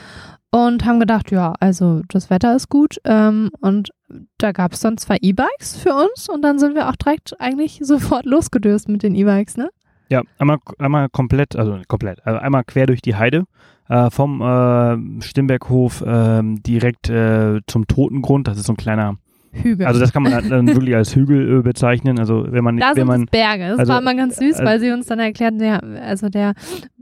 und 0.50 0.84
haben 0.84 1.00
gedacht, 1.00 1.30
ja, 1.30 1.54
also 1.60 2.02
das 2.08 2.30
Wetter 2.30 2.54
ist 2.54 2.68
gut. 2.68 2.98
Ähm, 3.04 3.50
und 3.60 3.90
da 4.38 4.52
gab 4.52 4.72
es 4.72 4.80
dann 4.80 4.98
zwei 4.98 5.16
E-Bikes 5.20 5.76
für 5.76 5.94
uns 5.94 6.28
und 6.28 6.42
dann 6.42 6.58
sind 6.58 6.74
wir 6.74 6.88
auch 6.88 6.96
direkt 6.96 7.40
eigentlich 7.40 7.80
sofort 7.82 8.26
losgedöst 8.26 8.88
mit 8.88 9.02
den 9.02 9.14
E-Bikes, 9.14 9.56
ne? 9.56 9.70
Ja, 10.08 10.22
einmal, 10.38 10.58
einmal 10.78 11.08
komplett, 11.08 11.54
also 11.54 11.78
komplett, 11.86 12.26
also 12.26 12.40
einmal 12.40 12.64
quer 12.64 12.86
durch 12.86 13.00
die 13.00 13.14
Heide 13.14 13.44
äh, 13.88 14.10
vom 14.10 14.40
äh, 14.40 15.22
Stimberghof 15.22 16.02
ähm, 16.04 16.60
direkt 16.64 17.08
äh, 17.08 17.60
zum 17.68 17.86
Totengrund. 17.86 18.48
Das 18.48 18.58
ist 18.58 18.66
so 18.66 18.72
ein 18.72 18.76
kleiner, 18.76 19.16
Hügel. 19.52 19.86
also 19.86 19.98
das 19.98 20.12
kann 20.12 20.22
man 20.22 20.48
dann 20.48 20.66
wirklich 20.68 20.94
als 20.94 21.14
Hügel 21.14 21.58
äh, 21.58 21.62
bezeichnen. 21.62 22.18
Also 22.18 22.46
wenn 22.48 22.62
man, 22.62 22.76
Da 22.76 22.90
wenn 22.90 22.94
sind 22.96 23.06
man 23.06 23.26
Berge. 23.26 23.68
Das 23.68 23.80
also, 23.80 23.92
war 23.92 24.00
immer 24.00 24.14
ganz 24.14 24.36
süß, 24.36 24.60
äh, 24.60 24.64
weil 24.64 24.80
sie 24.80 24.90
uns 24.92 25.06
dann 25.06 25.18
erklärten, 25.18 25.58
der, 25.58 25.82
also 26.02 26.28
der, 26.28 26.54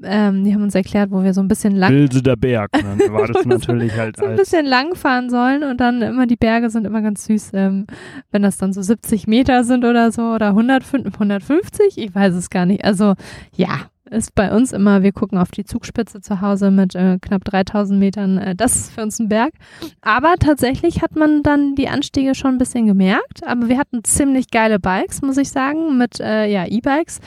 ähm, 0.03 0.45
die 0.45 0.55
haben 0.55 0.63
uns 0.63 0.75
erklärt, 0.75 1.11
wo 1.11 1.23
wir 1.23 1.35
so 1.35 1.41
ein 1.41 1.49
bisschen 1.49 1.77
lang, 1.77 1.91
Bilse 1.93 2.23
der 2.23 2.37
Berg. 2.37 2.71
Dann 2.73 2.99
war 3.13 3.27
das 3.27 3.45
natürlich 3.45 3.97
halt 3.97 4.17
so 4.17 4.25
ein 4.25 4.37
bisschen 4.37 4.67
lang 4.67 4.95
fahren 4.95 5.31
sollen 5.31 5.63
und 5.63 5.81
dann 5.81 6.01
immer 6.03 6.27
die 6.27 6.37
Berge 6.37 6.71
sind 6.71 6.87
immer 6.87 7.03
ganz 7.03 7.25
süß, 7.27 7.51
ähm, 7.55 7.87
wenn 8.31 8.43
das 8.43 8.57
dann 8.59 8.73
so 8.73 8.83
70 8.83 9.27
Meter 9.27 9.65
sind 9.65 9.85
oder 9.85 10.11
so 10.13 10.23
oder 10.23 10.49
105, 10.49 11.15
150, 11.15 11.99
ich 11.99 12.15
weiß 12.15 12.35
es 12.35 12.51
gar 12.51 12.67
nicht. 12.67 12.85
Also 12.85 13.15
ja, 13.55 13.89
ist 14.11 14.35
bei 14.35 14.55
uns 14.55 14.73
immer, 14.73 15.03
wir 15.03 15.13
gucken 15.13 15.39
auf 15.39 15.51
die 15.51 15.65
Zugspitze 15.65 16.21
zu 16.21 16.41
Hause 16.41 16.71
mit 16.71 16.95
äh, 16.95 17.19
knapp 17.21 17.45
3000 17.45 17.99
Metern, 17.99 18.39
äh, 18.39 18.55
das 18.55 18.77
ist 18.77 18.93
für 18.93 19.03
uns 19.03 19.19
ein 19.19 19.29
Berg. 19.29 19.53
Aber 20.01 20.35
tatsächlich 20.39 21.03
hat 21.03 21.17
man 21.17 21.43
dann 21.43 21.75
die 21.75 21.89
Anstiege 21.89 22.35
schon 22.35 22.55
ein 22.55 22.59
bisschen 22.59 22.87
gemerkt, 22.87 23.47
aber 23.47 23.69
wir 23.69 23.79
hatten 23.79 24.05
ziemlich 24.05 24.51
geile 24.51 24.79
Bikes, 24.79 25.23
muss 25.23 25.37
ich 25.37 25.51
sagen, 25.51 25.99
mit 25.99 26.21
äh, 26.21 26.47
ja, 26.47 26.67
E-Bikes 26.67 27.21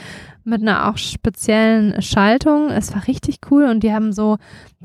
mit 0.44 0.62
einer 0.62 0.89
auch 0.89 0.98
speziellen 0.98 2.02
Schaltung. 2.02 2.70
Es 2.70 2.94
war 2.94 3.08
richtig 3.08 3.39
cool 3.50 3.65
und 3.65 3.84
die 3.84 3.94
haben 3.94 4.12
so 4.12 4.38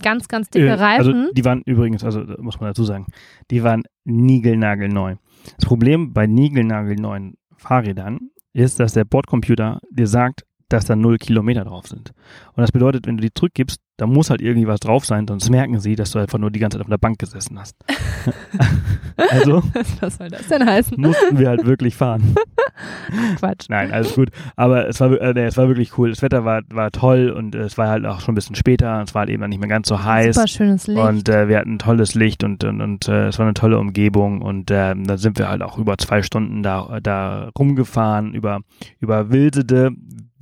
ganz, 0.03 0.29
ganz 0.29 0.51
dicke 0.51 0.69
Äh, 0.69 0.73
Reifen. 0.73 1.15
Also 1.23 1.33
die 1.33 1.45
waren 1.45 1.63
übrigens, 1.65 2.05
also 2.05 2.25
da 2.25 2.41
muss 2.43 2.61
man 2.61 2.71
dazu 2.71 2.85
sagen, 2.85 3.07
die 3.51 3.63
waren 3.63 3.85
niegelnagelneu. 4.05 5.17
Das 5.57 5.65
Problem 5.65 6.13
bei 6.13 6.27
niegelnagelneuen 6.27 7.35
Fahrrädern 7.57 8.31
ist, 8.53 8.81
dass 8.81 8.93
der 8.93 9.05
Bordcomputer 9.05 9.81
dir 9.91 10.07
sagt, 10.07 10.45
dass 10.69 10.85
da 10.85 10.97
null 10.97 11.19
Kilometer 11.19 11.65
drauf 11.65 11.87
sind. 11.87 12.13
Und 12.55 12.63
das 12.63 12.73
bedeutet, 12.73 13.07
wenn 13.07 13.17
du 13.17 13.23
die 13.23 13.33
zurückgibst, 13.33 13.81
da 13.99 14.07
muss 14.07 14.29
halt 14.29 14.43
irgendwie 14.43 14.67
was 14.67 14.81
drauf 14.81 15.07
sein, 15.07 15.27
sonst 15.27 15.49
merken 15.49 15.81
sie, 15.81 15.95
dass 15.95 16.11
du 16.11 16.19
einfach 16.19 16.39
nur 16.39 16.51
die 16.51 16.59
ganze 16.59 16.77
Zeit 16.77 16.83
auf 16.85 16.91
der 16.91 16.99
Bank 16.99 17.19
gesessen 17.19 17.59
hast. 17.59 17.77
also 19.17 19.63
Was 20.01 20.17
soll 20.17 20.29
das 20.29 20.47
denn 20.49 20.67
heißen? 20.67 21.01
mussten 21.01 21.39
wir 21.39 21.49
halt 21.49 21.65
wirklich 21.65 21.97
fahren. 21.97 22.35
Quatsch. 23.39 23.67
Nein, 23.71 23.93
alles 23.93 24.15
gut. 24.15 24.31
Aber 24.57 24.87
es 24.87 25.01
war, 25.01 25.19
äh, 25.19 25.33
nee, 25.33 25.45
es 25.45 25.57
war 25.57 25.69
wirklich 25.69 25.97
cool. 25.97 26.11
Das 26.11 26.21
Wetter 26.21 26.45
war, 26.45 26.61
war 26.69 26.91
toll 26.91 27.31
und 27.31 27.55
äh, 27.55 27.61
es 27.61 27.79
war 27.79 27.89
halt 27.89 28.05
auch 28.05 28.21
schon 28.21 28.33
ein 28.33 28.35
bisschen 28.35 28.57
später. 28.57 29.03
Es 29.03 29.15
war 29.15 29.21
halt 29.21 29.31
eben 29.31 29.41
dann 29.41 29.51
nicht 29.51 29.61
mehr 29.61 29.69
ganz 29.69 29.89
so 29.89 30.03
heiß. 30.03 30.35
Super 30.35 30.49
schönes 30.49 30.87
Licht. 30.87 31.01
Und 31.01 31.29
äh, 31.31 31.49
wir 31.49 31.59
hatten 31.59 31.79
tolles 31.79 32.15
Licht 32.15 32.45
und, 32.45 32.65
und, 32.65 32.83
und 32.83 33.09
äh, 33.09 33.29
es 33.29 33.39
war 33.39 33.47
eine 33.47 33.55
tolle 33.55 33.79
Umgebung 33.79 34.43
und 34.43 34.71
ähm, 34.71 35.07
da 35.07 35.17
sind 35.17 35.39
wir 35.39 35.49
halt 35.49 35.63
auch 35.63 35.79
über 35.79 35.97
zwei 35.97 36.23
Stunden 36.23 36.63
da, 36.63 37.01
da 37.03 37.51
rumgefahren, 37.59 38.35
über, 38.35 38.61
über 39.01 39.31
Wilsede. 39.31 39.93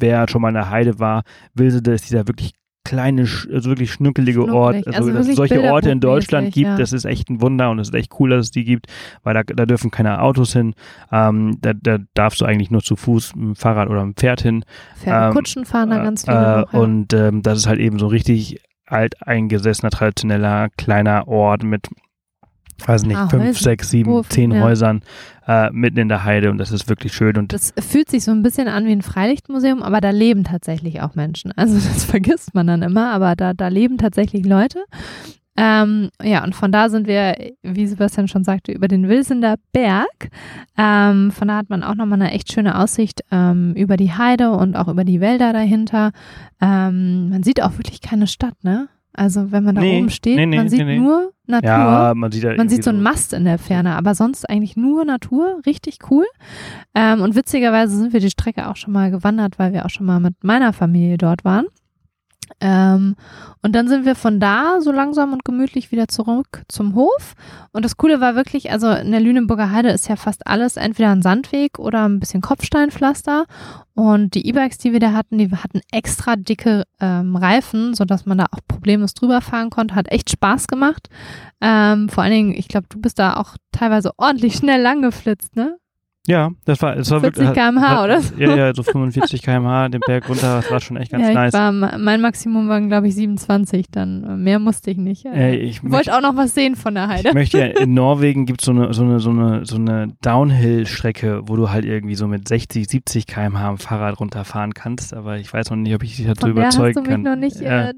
Wer 0.05 0.29
schon 0.29 0.43
mal 0.43 0.49
in 0.49 0.55
der 0.55 0.69
Heide 0.69 0.99
war, 0.99 1.23
Wilsede 1.55 1.95
ist 1.95 2.11
dieser 2.11 2.29
wirklich 2.29 2.53
kleine, 2.85 3.23
also 3.23 3.71
wirklich 3.71 3.91
schnuckelige 3.91 4.53
Ort. 4.53 4.75
Schnuckelig. 4.75 4.97
Also, 4.99 5.09
Also 5.09 5.19
dass 5.19 5.29
es 5.29 5.37
solche 5.37 5.63
Orte 5.63 5.91
in 5.91 6.01
Deutschland 6.01 6.53
gibt, 6.53 6.69
ja. 6.69 6.77
das 6.77 6.93
ist 6.93 7.07
echt 7.07 7.31
ein 7.31 7.41
Wunder 7.41 7.71
und 7.71 7.79
es 7.79 7.89
ist 7.89 7.95
echt 7.95 8.13
cool, 8.21 8.29
dass 8.29 8.47
es 8.47 8.51
die 8.51 8.65
gibt, 8.65 8.89
weil 9.23 9.33
da, 9.33 9.43
da 9.43 9.65
dürfen 9.65 9.91
keine 9.91 10.21
Autos 10.21 10.53
hin. 10.53 10.75
Ähm, 11.11 11.57
da, 11.63 11.73
da 11.73 11.99
darfst 12.13 12.43
du 12.43 12.45
eigentlich 12.45 12.71
nur 12.71 12.83
zu 12.83 12.97
Fuß, 12.97 13.35
mit 13.37 13.45
dem 13.45 13.57
Fahrrad 13.57 13.89
oder 13.89 14.05
mit 14.05 14.17
dem 14.17 14.21
Pferd 14.21 14.43
hin. 14.43 14.65
Pferde, 14.97 15.29
ähm, 15.29 15.33
Kutschen 15.33 15.65
fahren 15.65 15.89
da 15.89 16.03
ganz 16.03 16.25
viele. 16.27 16.37
Äh, 16.37 16.61
noch, 16.61 16.73
ja. 16.75 16.79
Und 16.79 17.15
ähm, 17.15 17.43
das 17.43 17.61
ist 17.61 17.67
halt 17.67 17.81
eben 17.81 17.99
so 17.99 18.07
richtig 18.07 18.61
alteingesessener, 18.87 19.89
traditioneller, 19.89 20.69
kleiner 20.77 21.27
Ort 21.27 21.63
mit, 21.63 21.89
weiß 22.85 23.05
nicht, 23.05 23.17
Ah, 23.17 23.29
fünf, 23.29 23.45
Häuser, 23.45 23.61
sechs, 23.61 23.91
sieben, 23.91 24.11
Hofen, 24.11 24.31
zehn 24.31 24.51
ja. 24.53 24.63
Häusern 24.63 25.03
äh, 25.47 25.71
mitten 25.71 25.99
in 25.99 26.09
der 26.09 26.25
Heide 26.25 26.51
und 26.51 26.59
das 26.59 26.71
ist 26.71 26.89
wirklich 26.89 27.13
schön. 27.13 27.37
Und 27.37 27.53
das 27.53 27.73
fühlt 27.79 28.11
sich 28.11 28.25
so 28.25 28.31
ein 28.31 28.43
bisschen 28.43 28.69
an 28.69 28.87
wie 28.87 28.93
ein 28.93 29.03
Freilichtmuseum, 29.03 29.83
aber 29.83 30.01
da 30.01 30.11
leben 30.11 30.45
tatsächlich 30.45 31.01
auch 31.03 31.15
Menschen. 31.15 31.53
Also 31.53 31.75
das 31.89 32.05
vergisst 32.05 32.55
man 32.55 32.67
dann 32.67 32.83
immer, 32.83 33.13
aber 33.13 33.37
da, 33.37 33.55
da 33.55 33.69
leben 33.69 33.99
tatsächlich 33.99 34.45
Leute. 34.45 34.85
Ähm, 35.57 36.11
ja, 36.21 36.43
und 36.43 36.55
von 36.55 36.73
da 36.73 36.89
sind 36.89 37.07
wir, 37.07 37.37
wie 37.63 37.87
Sebastian 37.87 38.27
schon 38.27 38.43
sagte, 38.43 38.73
über 38.73 38.89
den 38.89 39.09
Wilsender 39.09 39.55
Berg. 39.73 40.31
Ähm, 40.77 41.31
von 41.31 41.47
da 41.47 41.57
hat 41.59 41.71
man 41.71 41.85
auch 41.85 41.95
nochmal 41.95 42.21
eine 42.21 42.33
echt 42.33 42.53
schöne 42.53 42.77
Aussicht 42.77 43.21
ähm, 43.31 43.73
über 43.75 43.97
die 43.97 44.13
Heide 44.13 44.51
und 44.51 44.75
auch 44.77 44.89
über 44.89 45.05
die 45.05 45.21
Wälder 45.21 45.53
dahinter. 45.53 46.11
Ähm, 46.61 47.31
man 47.31 47.45
sieht 47.45 47.63
auch 47.63 47.79
wirklich 47.79 48.01
keine 48.01 48.27
Stadt, 48.27 48.65
ne? 48.65 48.89
Also 49.15 49.53
wenn 49.53 49.65
man 49.65 49.77
da 49.77 49.81
Nee, 49.81 49.99
oben 49.99 50.11
steht, 50.11 50.37
nee, 50.37 50.47
nee, 50.47 50.57
man 50.57 50.69
sieht 50.69 50.87
nur 50.87 51.33
Natur. 51.47 51.69
Ja, 51.69 52.13
man 52.15 52.33
sieht 52.33 52.43
ja 52.43 52.57
Man 52.57 52.69
sieht 52.69 52.83
so 52.83 52.91
einen 52.91 53.03
Mast 53.03 53.33
in 53.33 53.45
der 53.45 53.59
Ferne, 53.59 53.97
aber 53.97 54.15
sonst 54.15 54.49
eigentlich 54.49 54.77
nur 54.77 55.05
Natur, 55.05 55.61
richtig 55.67 55.99
cool. 56.11 56.25
Ähm, 56.95 57.21
und 57.23 57.37
witzigerweise 57.37 57.97
sind 57.97 58.13
wir 58.13 58.21
die 58.21 58.31
Strecke 58.31 58.69
auch 58.69 58.77
schon 58.77 58.93
mal 58.93 59.11
gewandert, 59.11 59.59
weil 59.59 59.73
wir 59.73 59.85
auch 59.85 59.91
schon 59.91 60.07
mal 60.07 60.21
mit 60.21 60.43
meiner 60.43 60.73
Familie 60.73 61.17
dort 61.17 61.45
waren. 61.45 61.67
Ähm, 62.61 63.17
und 63.63 63.75
dann 63.75 63.89
sind 63.89 64.05
wir 64.05 64.15
von 64.15 64.41
da 64.41 64.81
so 64.81 64.93
langsam 64.93 65.33
und 65.33 65.45
gemütlich 65.45 65.91
wieder 65.91 66.09
zurück 66.09 66.63
zum 66.69 66.95
Hof. 66.95 67.35
Und 67.73 67.85
das 67.85 67.97
Coole 67.97 68.21
war 68.21 68.35
wirklich, 68.35 68.71
also 68.71 68.91
in 68.91 69.11
der 69.11 69.21
Lüneburger 69.21 69.71
Heide 69.71 69.91
ist 69.91 70.09
ja 70.09 70.17
fast 70.17 70.47
alles 70.47 70.77
entweder 70.77 71.11
ein 71.11 71.23
Sandweg 71.23 71.79
oder 71.79 72.09
ein 72.09 72.21
bisschen 72.21 72.43
Kopfsteinpflaster. 72.43 73.47
Und 73.95 74.35
die 74.35 74.47
E-Bikes, 74.47 74.79
die 74.79 74.93
wir 74.93 75.01
da 75.01 75.13
hatten, 75.13 75.39
die 75.39 75.51
hatten 75.51 75.81
extra 75.93 76.37
dicke 76.37 76.85
ähm, 77.01 77.37
Reifen, 77.37 77.95
sodass 77.95 78.27
man 78.27 78.39
da 78.39 78.47
auch 78.51 78.61
problemlos 78.67 79.15
drüber 79.15 79.41
fahren 79.41 79.71
konnte. 79.71 79.95
Hat 79.95 80.11
echt 80.11 80.31
Spaß 80.31 80.67
gemacht. 80.67 81.09
Ähm, 81.61 82.09
vor 82.09 82.23
allen 82.23 82.33
Dingen, 82.33 82.55
ich 82.55 82.69
glaube, 82.69 82.87
du 82.91 83.01
bist 83.01 83.19
da 83.19 83.37
auch 83.37 83.57
teilweise 83.73 84.13
ordentlich 84.19 84.57
schnell 84.57 84.83
lang 84.83 85.03
geflitzt, 85.03 85.57
ne? 85.57 85.79
Ja, 86.27 86.53
das 86.65 86.81
war, 86.81 86.95
das 86.95 87.11
war 87.11 87.21
40 87.21 87.45
wirklich. 87.45 87.63
km/h 87.63 88.05
oder 88.05 88.21
so. 88.23 88.35
Ja, 88.37 88.57
ja, 88.57 88.75
so 88.75 88.83
45 88.83 89.43
km/h 89.43 89.91
den 89.91 90.01
Berg 90.07 90.27
runter, 90.29 90.57
das 90.57 90.71
war 90.71 90.81
schon 90.81 90.97
echt 90.97 91.13
ganz 91.13 91.27
ja, 91.27 91.35
nice. 91.35 91.53
war, 91.53 91.71
mein 91.71 92.21
Maximum 92.23 92.67
waren, 92.69 92.89
glaube 92.89 93.09
ich, 93.09 93.15
27 93.15 93.91
dann. 93.91 94.43
Mehr 94.43 94.59
musste 94.59 94.91
ich 94.91 94.97
nicht. 94.97 95.27
Äh, 95.27 95.57
ich 95.57 95.83
wollte 95.83 96.17
auch 96.17 96.23
noch 96.23 96.35
was 96.35 96.55
sehen 96.55 96.77
von 96.77 96.95
der 96.95 97.09
Heide. 97.09 97.29
Ich 97.29 97.35
möchte 97.35 97.59
ja, 97.59 97.67
in 97.67 97.93
Norwegen 97.95 98.47
gibt 98.47 98.63
so 98.63 98.71
eine, 98.71 98.95
so 98.95 99.03
eine, 99.03 99.21
so 99.21 99.31
eine, 99.31 99.67
so 99.67 99.77
eine 99.77 100.15
Downhill-Strecke, 100.23 101.43
wo 101.45 101.57
du 101.57 101.71
halt 101.71 101.85
irgendwie 101.85 102.15
so 102.15 102.27
mit 102.27 102.49
60, 102.49 102.89
70 102.89 103.27
km/h 103.27 103.69
am 103.69 103.79
Fahrrad 103.79 104.19
runterfahren 104.19 104.73
kannst, 104.73 105.13
aber 105.13 105.37
ich 105.37 105.53
weiß 105.53 105.71
noch 105.71 105.77
nicht, 105.77 105.95
ob 105.95 106.03
ich 106.03 106.17
dich 106.17 106.27
dazu 106.27 106.53
der 106.53 106.65
hast 106.65 106.79
du 106.79 106.81
überzeugen 106.87 107.01
mich 107.03 107.11
kann. 107.11 107.23
noch 107.23 107.37
nicht, 107.37 107.61
ja, 107.61 107.91
äh, 107.91 107.95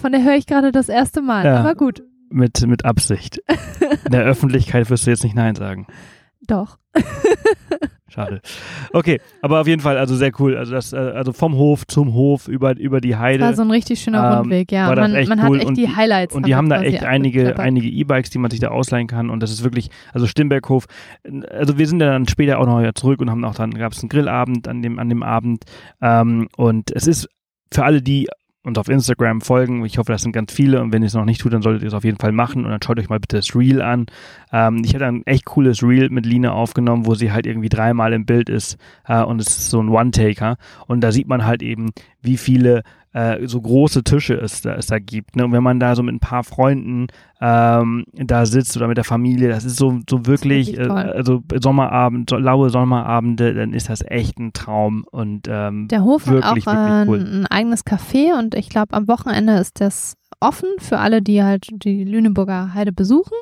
von 0.00 0.10
der 0.10 0.24
höre 0.24 0.34
ich 0.34 0.46
gerade 0.46 0.72
das 0.72 0.88
erste 0.88 1.22
Mal. 1.22 1.44
Ja. 1.44 1.60
Aber 1.60 1.76
gut, 1.76 2.02
mit, 2.30 2.66
mit 2.66 2.84
Absicht. 2.84 3.40
In 4.04 4.12
der 4.12 4.24
Öffentlichkeit 4.24 4.90
wirst 4.90 5.06
du 5.06 5.10
jetzt 5.10 5.24
nicht 5.24 5.36
Nein 5.36 5.54
sagen. 5.54 5.86
Doch. 6.50 6.78
Schade. 8.08 8.40
Okay, 8.92 9.20
aber 9.42 9.60
auf 9.60 9.66
jeden 9.66 9.82
Fall, 9.82 9.98
also 9.98 10.16
sehr 10.16 10.32
cool. 10.40 10.56
Also 10.56 10.72
das, 10.72 10.92
äh, 10.92 10.96
also 10.96 11.32
vom 11.32 11.54
Hof 11.54 11.86
zum 11.86 12.14
Hof 12.14 12.48
über, 12.48 12.76
über 12.76 13.00
die 13.00 13.16
Heide. 13.16 13.44
War 13.44 13.54
so 13.54 13.62
ein 13.62 13.70
richtig 13.70 14.00
schöner 14.00 14.32
Ähm, 14.32 14.38
Rundweg, 14.38 14.72
ja. 14.72 14.92
das 14.94 15.10
Man, 15.10 15.28
man 15.28 15.46
cool 15.46 15.56
hat 15.56 15.60
echt 15.60 15.68
und 15.68 15.78
die 15.78 15.94
Highlights. 15.94 16.34
Und 16.34 16.46
die 16.46 16.54
haben 16.54 16.70
da 16.70 16.82
echt 16.82 17.04
einige, 17.04 17.58
einige 17.58 17.86
E-Bikes, 17.88 18.30
die 18.30 18.38
man 18.38 18.50
sich 18.50 18.60
da 18.60 18.68
ausleihen 18.68 19.08
kann. 19.08 19.28
Und 19.28 19.42
das 19.42 19.50
ist 19.50 19.62
wirklich, 19.62 19.90
also 20.12 20.26
Stimberghof, 20.26 20.86
also 21.50 21.76
wir 21.76 21.86
sind 21.86 22.00
ja 22.00 22.10
dann 22.10 22.26
später 22.26 22.58
auch 22.58 22.66
noch 22.66 22.92
zurück 22.94 23.20
und 23.20 23.30
haben 23.30 23.44
auch 23.44 23.54
dann, 23.54 23.72
gab 23.72 23.92
es 23.92 24.00
einen 24.00 24.08
Grillabend 24.08 24.68
an 24.68 24.80
dem, 24.82 24.98
an 24.98 25.10
dem 25.10 25.22
Abend. 25.22 25.64
Ähm, 26.00 26.48
und 26.56 26.90
es 26.90 27.06
ist 27.06 27.28
für 27.72 27.84
alle, 27.84 28.00
die 28.00 28.28
uns 28.64 28.78
auf 28.78 28.88
Instagram 28.88 29.40
folgen, 29.40 29.84
ich 29.84 29.98
hoffe, 29.98 30.12
das 30.12 30.22
sind 30.22 30.32
ganz 30.32 30.52
viele 30.52 30.82
und 30.82 30.92
wenn 30.92 31.02
ihr 31.02 31.06
es 31.06 31.14
noch 31.14 31.24
nicht 31.24 31.40
tut, 31.40 31.52
dann 31.52 31.62
solltet 31.62 31.82
ihr 31.82 31.88
es 31.88 31.94
auf 31.94 32.04
jeden 32.04 32.18
Fall 32.18 32.32
machen 32.32 32.64
und 32.64 32.70
dann 32.70 32.82
schaut 32.82 32.98
euch 32.98 33.08
mal 33.08 33.20
bitte 33.20 33.36
das 33.36 33.54
Reel 33.54 33.80
an. 33.80 34.06
Ähm, 34.52 34.82
ich 34.84 34.94
hatte 34.94 35.06
ein 35.06 35.24
echt 35.26 35.44
cooles 35.44 35.82
Reel 35.82 36.10
mit 36.10 36.26
Lina 36.26 36.52
aufgenommen, 36.52 37.06
wo 37.06 37.14
sie 37.14 37.32
halt 37.32 37.46
irgendwie 37.46 37.68
dreimal 37.68 38.12
im 38.12 38.26
Bild 38.26 38.48
ist 38.48 38.76
äh, 39.06 39.22
und 39.22 39.40
es 39.40 39.48
ist 39.48 39.70
so 39.70 39.80
ein 39.80 39.88
One-Taker 39.88 40.56
und 40.86 41.00
da 41.00 41.12
sieht 41.12 41.28
man 41.28 41.46
halt 41.46 41.62
eben, 41.62 41.90
wie 42.22 42.36
viele 42.36 42.82
äh, 43.12 43.46
so 43.46 43.60
große 43.60 44.04
Tische 44.04 44.34
es 44.34 44.60
da, 44.60 44.74
es 44.74 44.86
da 44.86 44.98
gibt. 44.98 45.36
Ne? 45.36 45.44
Und 45.44 45.52
wenn 45.52 45.62
man 45.62 45.80
da 45.80 45.96
so 45.96 46.02
mit 46.02 46.14
ein 46.14 46.20
paar 46.20 46.44
Freunden 46.44 47.06
ähm, 47.40 48.04
da 48.12 48.46
sitzt 48.46 48.76
oder 48.76 48.86
mit 48.86 48.96
der 48.96 49.04
Familie, 49.04 49.48
das 49.48 49.64
ist 49.64 49.76
so, 49.76 49.98
so 50.08 50.26
wirklich, 50.26 50.76
wirklich 50.76 50.88
äh, 50.88 51.10
also 51.16 51.42
Sommerabend, 51.60 52.30
so, 52.30 52.36
laue 52.36 52.70
Sommerabende, 52.70 53.54
dann 53.54 53.72
ist 53.72 53.88
das 53.88 54.02
echt 54.06 54.38
ein 54.38 54.52
Traum 54.52 55.04
und 55.10 55.48
ähm, 55.48 55.88
Der 55.88 56.04
Hof 56.04 56.26
wirklich, 56.26 56.66
hat 56.66 56.76
auch 56.76 57.06
wirklich 57.06 57.08
äh, 57.08 57.08
cool. 57.08 57.20
ein 57.20 57.46
eigenes 57.46 57.86
Café 57.86 58.38
und 58.38 58.54
ich 58.54 58.68
glaube, 58.68 58.94
am 58.94 59.08
Wochenende 59.08 59.54
ist 59.54 59.80
das 59.80 60.14
offen 60.40 60.68
für 60.78 60.98
alle, 60.98 61.22
die 61.22 61.42
halt 61.42 61.66
die 61.70 62.04
Lüneburger 62.04 62.74
Heide 62.74 62.92
besuchen. 62.92 63.36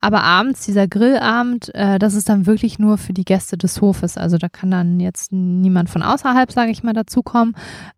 Aber 0.00 0.22
abends, 0.22 0.64
dieser 0.64 0.86
Grillabend, 0.86 1.74
äh, 1.74 1.98
das 1.98 2.14
ist 2.14 2.28
dann 2.28 2.46
wirklich 2.46 2.78
nur 2.78 2.98
für 2.98 3.12
die 3.12 3.24
Gäste 3.24 3.58
des 3.58 3.80
Hofes. 3.80 4.16
Also 4.16 4.38
da 4.38 4.48
kann 4.48 4.70
dann 4.70 5.00
jetzt 5.00 5.32
niemand 5.32 5.90
von 5.90 6.02
außerhalb, 6.02 6.50
sage 6.52 6.70
ich 6.70 6.82
mal, 6.82 6.92
dazukommen. 6.92 7.54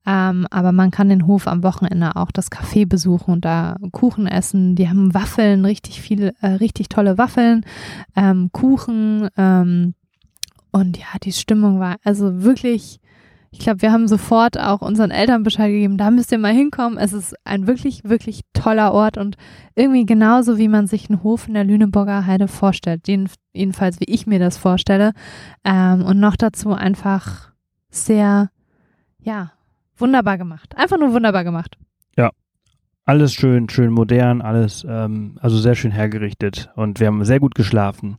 Ähm, 0.06 0.46
aber 0.50 0.72
man 0.72 0.90
kann 0.90 1.08
den 1.08 1.26
Hof 1.26 1.46
am 1.46 1.62
Wochenende 1.62 2.16
auch 2.16 2.32
das 2.32 2.50
Café 2.50 2.88
besuchen 2.88 3.34
und 3.34 3.44
da 3.44 3.76
Kuchen 3.92 4.26
essen. 4.26 4.74
Die 4.76 4.88
haben 4.88 5.14
Waffeln, 5.14 5.64
richtig 5.64 6.00
viele, 6.00 6.32
äh, 6.40 6.48
richtig 6.48 6.88
tolle 6.88 7.18
Waffeln, 7.18 7.64
ähm, 8.16 8.50
Kuchen. 8.52 9.28
Ähm, 9.36 9.94
und 10.72 10.96
ja, 10.96 11.18
die 11.22 11.32
Stimmung 11.32 11.80
war 11.80 11.96
also 12.02 12.42
wirklich 12.42 13.00
ich 13.52 13.58
glaube, 13.58 13.82
wir 13.82 13.90
haben 13.90 14.06
sofort 14.06 14.58
auch 14.58 14.80
unseren 14.80 15.10
Eltern 15.10 15.42
Bescheid 15.42 15.70
gegeben, 15.70 15.96
da 15.96 16.10
müsst 16.10 16.30
ihr 16.30 16.38
mal 16.38 16.52
hinkommen. 16.52 16.98
Es 16.98 17.12
ist 17.12 17.34
ein 17.44 17.66
wirklich, 17.66 18.04
wirklich 18.04 18.42
toller 18.52 18.92
Ort 18.92 19.18
und 19.18 19.36
irgendwie 19.74 20.06
genauso, 20.06 20.56
wie 20.56 20.68
man 20.68 20.86
sich 20.86 21.10
einen 21.10 21.22
Hof 21.24 21.48
in 21.48 21.54
der 21.54 21.64
Lüneburger 21.64 22.26
Heide 22.26 22.46
vorstellt. 22.46 23.08
Jeden, 23.08 23.28
jedenfalls, 23.52 23.98
wie 23.98 24.04
ich 24.04 24.26
mir 24.26 24.38
das 24.38 24.56
vorstelle. 24.56 25.12
Ähm, 25.64 26.04
und 26.04 26.20
noch 26.20 26.36
dazu 26.36 26.72
einfach 26.72 27.50
sehr, 27.90 28.50
ja, 29.18 29.52
wunderbar 29.96 30.38
gemacht. 30.38 30.76
Einfach 30.76 30.98
nur 30.98 31.12
wunderbar 31.12 31.42
gemacht. 31.42 31.76
alles 33.10 33.34
schön, 33.34 33.68
schön 33.68 33.90
modern, 33.90 34.40
alles, 34.40 34.86
ähm, 34.88 35.36
also 35.40 35.58
sehr 35.58 35.74
schön 35.74 35.90
hergerichtet. 35.90 36.70
Und 36.76 37.00
wir 37.00 37.08
haben 37.08 37.24
sehr 37.24 37.40
gut 37.40 37.56
geschlafen 37.56 38.16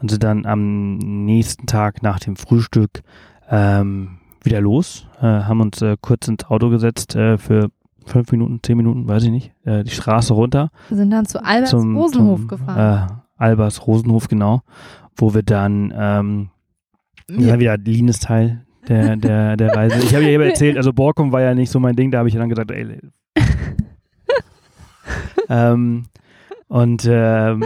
und 0.00 0.10
sind 0.10 0.22
dann 0.22 0.46
am 0.46 0.96
nächsten 0.96 1.66
Tag 1.66 2.02
nach 2.02 2.18
dem 2.20 2.36
Frühstück 2.36 3.02
ähm, 3.50 4.18
wieder 4.44 4.60
los, 4.60 5.06
äh, 5.20 5.24
haben 5.24 5.60
uns 5.60 5.82
äh, 5.82 5.96
kurz 6.00 6.28
ins 6.28 6.44
Auto 6.44 6.70
gesetzt 6.70 7.16
äh, 7.16 7.38
für 7.38 7.70
fünf 8.06 8.32
Minuten, 8.32 8.60
zehn 8.62 8.76
Minuten, 8.76 9.08
weiß 9.08 9.24
ich 9.24 9.30
nicht, 9.30 9.52
äh, 9.64 9.84
die 9.84 9.90
Straße 9.90 10.34
runter. 10.34 10.70
Wir 10.88 10.96
sind 10.96 11.10
dann 11.10 11.26
zu 11.26 11.44
Alberts 11.44 11.70
zum, 11.70 11.96
Rosenhof 11.96 12.40
zum, 12.40 12.48
gefahren. 12.48 13.08
Äh, 13.08 13.12
Albers 13.36 13.86
Rosenhof, 13.86 14.28
genau, 14.28 14.62
wo 15.16 15.32
wir 15.32 15.42
dann, 15.42 15.92
ähm, 15.96 16.50
war 17.28 17.58
wieder 17.58 17.78
Lines 17.78 18.20
Teil 18.20 18.66
der, 18.88 19.16
der, 19.16 19.56
der 19.56 19.74
Reise. 19.74 19.98
Ich 19.98 20.14
habe 20.14 20.24
ja 20.24 20.30
eben 20.30 20.42
erzählt, 20.42 20.76
also 20.76 20.92
Borkum 20.92 21.32
war 21.32 21.40
ja 21.40 21.54
nicht 21.54 21.70
so 21.70 21.80
mein 21.80 21.96
Ding, 21.96 22.10
da 22.10 22.18
habe 22.18 22.28
ich 22.28 22.34
ja 22.34 22.40
dann 22.40 22.50
gesagt, 22.50 22.70
ey, 22.70 22.98
ähm, 25.48 26.04
und 26.68 27.08
ähm, 27.08 27.64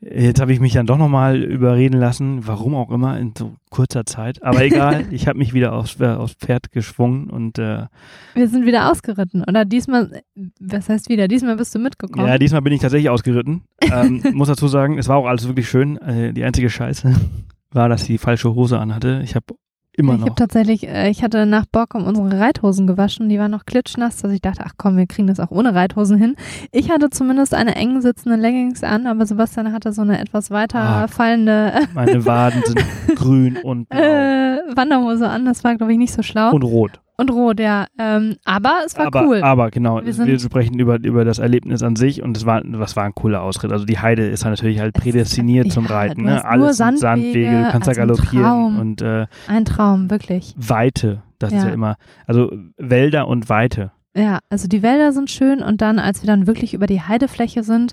jetzt 0.00 0.40
habe 0.40 0.52
ich 0.52 0.60
mich 0.60 0.72
dann 0.72 0.86
doch 0.86 0.96
nochmal 0.96 1.42
überreden 1.42 1.98
lassen, 1.98 2.46
warum 2.46 2.74
auch 2.74 2.90
immer, 2.90 3.18
in 3.18 3.34
so 3.36 3.54
kurzer 3.70 4.06
Zeit. 4.06 4.42
Aber 4.42 4.62
egal, 4.64 5.04
ich 5.10 5.28
habe 5.28 5.38
mich 5.38 5.52
wieder 5.52 5.72
aufs, 5.72 6.00
äh, 6.00 6.06
aufs 6.06 6.34
Pferd 6.34 6.72
geschwungen 6.72 7.28
und 7.28 7.58
äh, 7.58 7.86
Wir 8.34 8.48
sind 8.48 8.66
wieder 8.66 8.90
ausgeritten. 8.90 9.44
Oder 9.46 9.64
diesmal, 9.64 10.22
was 10.60 10.88
heißt 10.88 11.08
wieder? 11.08 11.28
Diesmal 11.28 11.56
bist 11.56 11.74
du 11.74 11.78
mitgekommen. 11.78 12.26
ja, 12.26 12.38
diesmal 12.38 12.62
bin 12.62 12.72
ich 12.72 12.80
tatsächlich 12.80 13.10
ausgeritten. 13.10 13.62
Ähm, 13.82 14.22
muss 14.32 14.48
dazu 14.48 14.68
sagen, 14.68 14.98
es 14.98 15.08
war 15.08 15.16
auch 15.16 15.26
alles 15.26 15.46
wirklich 15.46 15.68
schön. 15.68 15.98
Äh, 15.98 16.32
die 16.32 16.44
einzige 16.44 16.70
Scheiße 16.70 17.14
war, 17.70 17.88
dass 17.88 18.02
sie 18.02 18.12
die 18.14 18.18
falsche 18.18 18.54
Hose 18.54 18.78
anhatte. 18.78 19.20
Ich 19.24 19.34
habe 19.34 19.54
immer 19.96 20.14
ich 20.14 20.20
habe 20.20 20.30
noch. 20.30 20.36
tatsächlich, 20.36 20.86
äh, 20.88 21.10
ich 21.10 21.22
hatte 21.22 21.46
nach 21.46 21.66
Borkum 21.70 22.04
unsere 22.04 22.38
Reithosen 22.38 22.86
gewaschen, 22.86 23.28
die 23.28 23.38
waren 23.38 23.50
noch 23.50 23.66
klitschnass, 23.66 24.16
dass 24.18 24.32
ich 24.32 24.40
dachte, 24.40 24.62
ach 24.64 24.72
komm, 24.76 24.96
wir 24.96 25.06
kriegen 25.06 25.26
das 25.28 25.40
auch 25.40 25.50
ohne 25.50 25.74
Reithosen 25.74 26.16
hin. 26.18 26.36
Ich 26.72 26.90
hatte 26.90 27.10
zumindest 27.10 27.54
eine 27.54 27.74
eng 27.76 28.00
sitzende 28.00 28.36
Leggings 28.36 28.82
an, 28.84 29.06
aber 29.06 29.26
Sebastian 29.26 29.72
hatte 29.72 29.92
so 29.92 30.02
eine 30.02 30.18
etwas 30.20 30.50
weiter 30.50 30.78
Ah. 30.80 31.06
fallende 31.08 31.72
Meine 31.94 32.24
Waden 32.26 32.62
sind 32.64 32.80
grün 33.16 33.56
und 33.58 33.88
blau 33.88 33.98
äh, 34.00 34.58
Wanderhose 34.76 35.28
an. 35.28 35.44
Das 35.44 35.64
war, 35.64 35.74
glaube 35.76 35.92
ich, 35.92 35.98
nicht 35.98 36.12
so 36.12 36.22
schlau. 36.22 36.50
und 36.52 36.62
rot. 36.62 37.00
Und 37.20 37.30
rot, 37.30 37.60
ja. 37.60 37.86
Ähm, 37.98 38.36
aber 38.44 38.80
es 38.86 38.96
war 38.96 39.06
aber, 39.06 39.24
cool. 39.26 39.42
aber 39.42 39.70
genau, 39.70 40.00
Wir 40.04 40.16
wir, 40.26 40.38
sprechen 40.38 40.78
über, 40.78 40.98
über 41.02 41.24
das 41.24 41.38
Erlebnis 41.38 41.82
an 41.82 41.94
sich 41.96 42.22
und 42.22 42.36
es 42.36 42.46
war, 42.46 42.62
das 42.62 42.96
war 42.96 43.04
ein 43.04 43.14
cooler 43.14 43.42
Ausritt. 43.42 43.72
Also 43.72 43.84
die 43.84 43.98
Heide 43.98 44.26
ist 44.26 44.44
halt 44.44 44.56
natürlich 44.58 44.80
halt 44.80 44.96
Es- 44.96 45.02
prädestiniert 45.02 45.66
ja, 45.66 45.72
zum 45.72 45.86
Reiten. 45.86 46.20
du 46.22 46.26
Ne? 46.26 46.34
nur 46.36 46.44
Alles 46.44 46.76
Sandwege, 46.78 47.00
Sandwege, 47.00 47.62
du 47.64 47.70
kannst 47.70 47.88
da 47.88 47.92
galoppieren 47.92 48.78
und 48.78 49.02
äh, 49.02 49.26
Ein 49.46 49.64
Traum, 49.64 50.10
wirklich. 50.10 50.54
Weite. 50.56 51.22
Das 51.38 51.52
ist 51.52 51.62
Ja. 51.62 51.68
ja 51.68 51.74
immer, 51.74 51.96
also 52.26 52.52
Wälder 52.76 53.26
und 53.28 53.48
Weite. 53.48 53.92
Ja, 54.16 54.40
also 54.48 54.66
die 54.66 54.82
Wälder 54.82 55.12
sind 55.12 55.30
schön 55.30 55.62
und 55.62 55.80
dann, 55.80 56.00
als 56.00 56.22
wir 56.22 56.26
dann 56.26 56.48
wirklich 56.48 56.74
über 56.74 56.88
die 56.88 57.00
Heidefläche 57.00 57.62
sind 57.62 57.92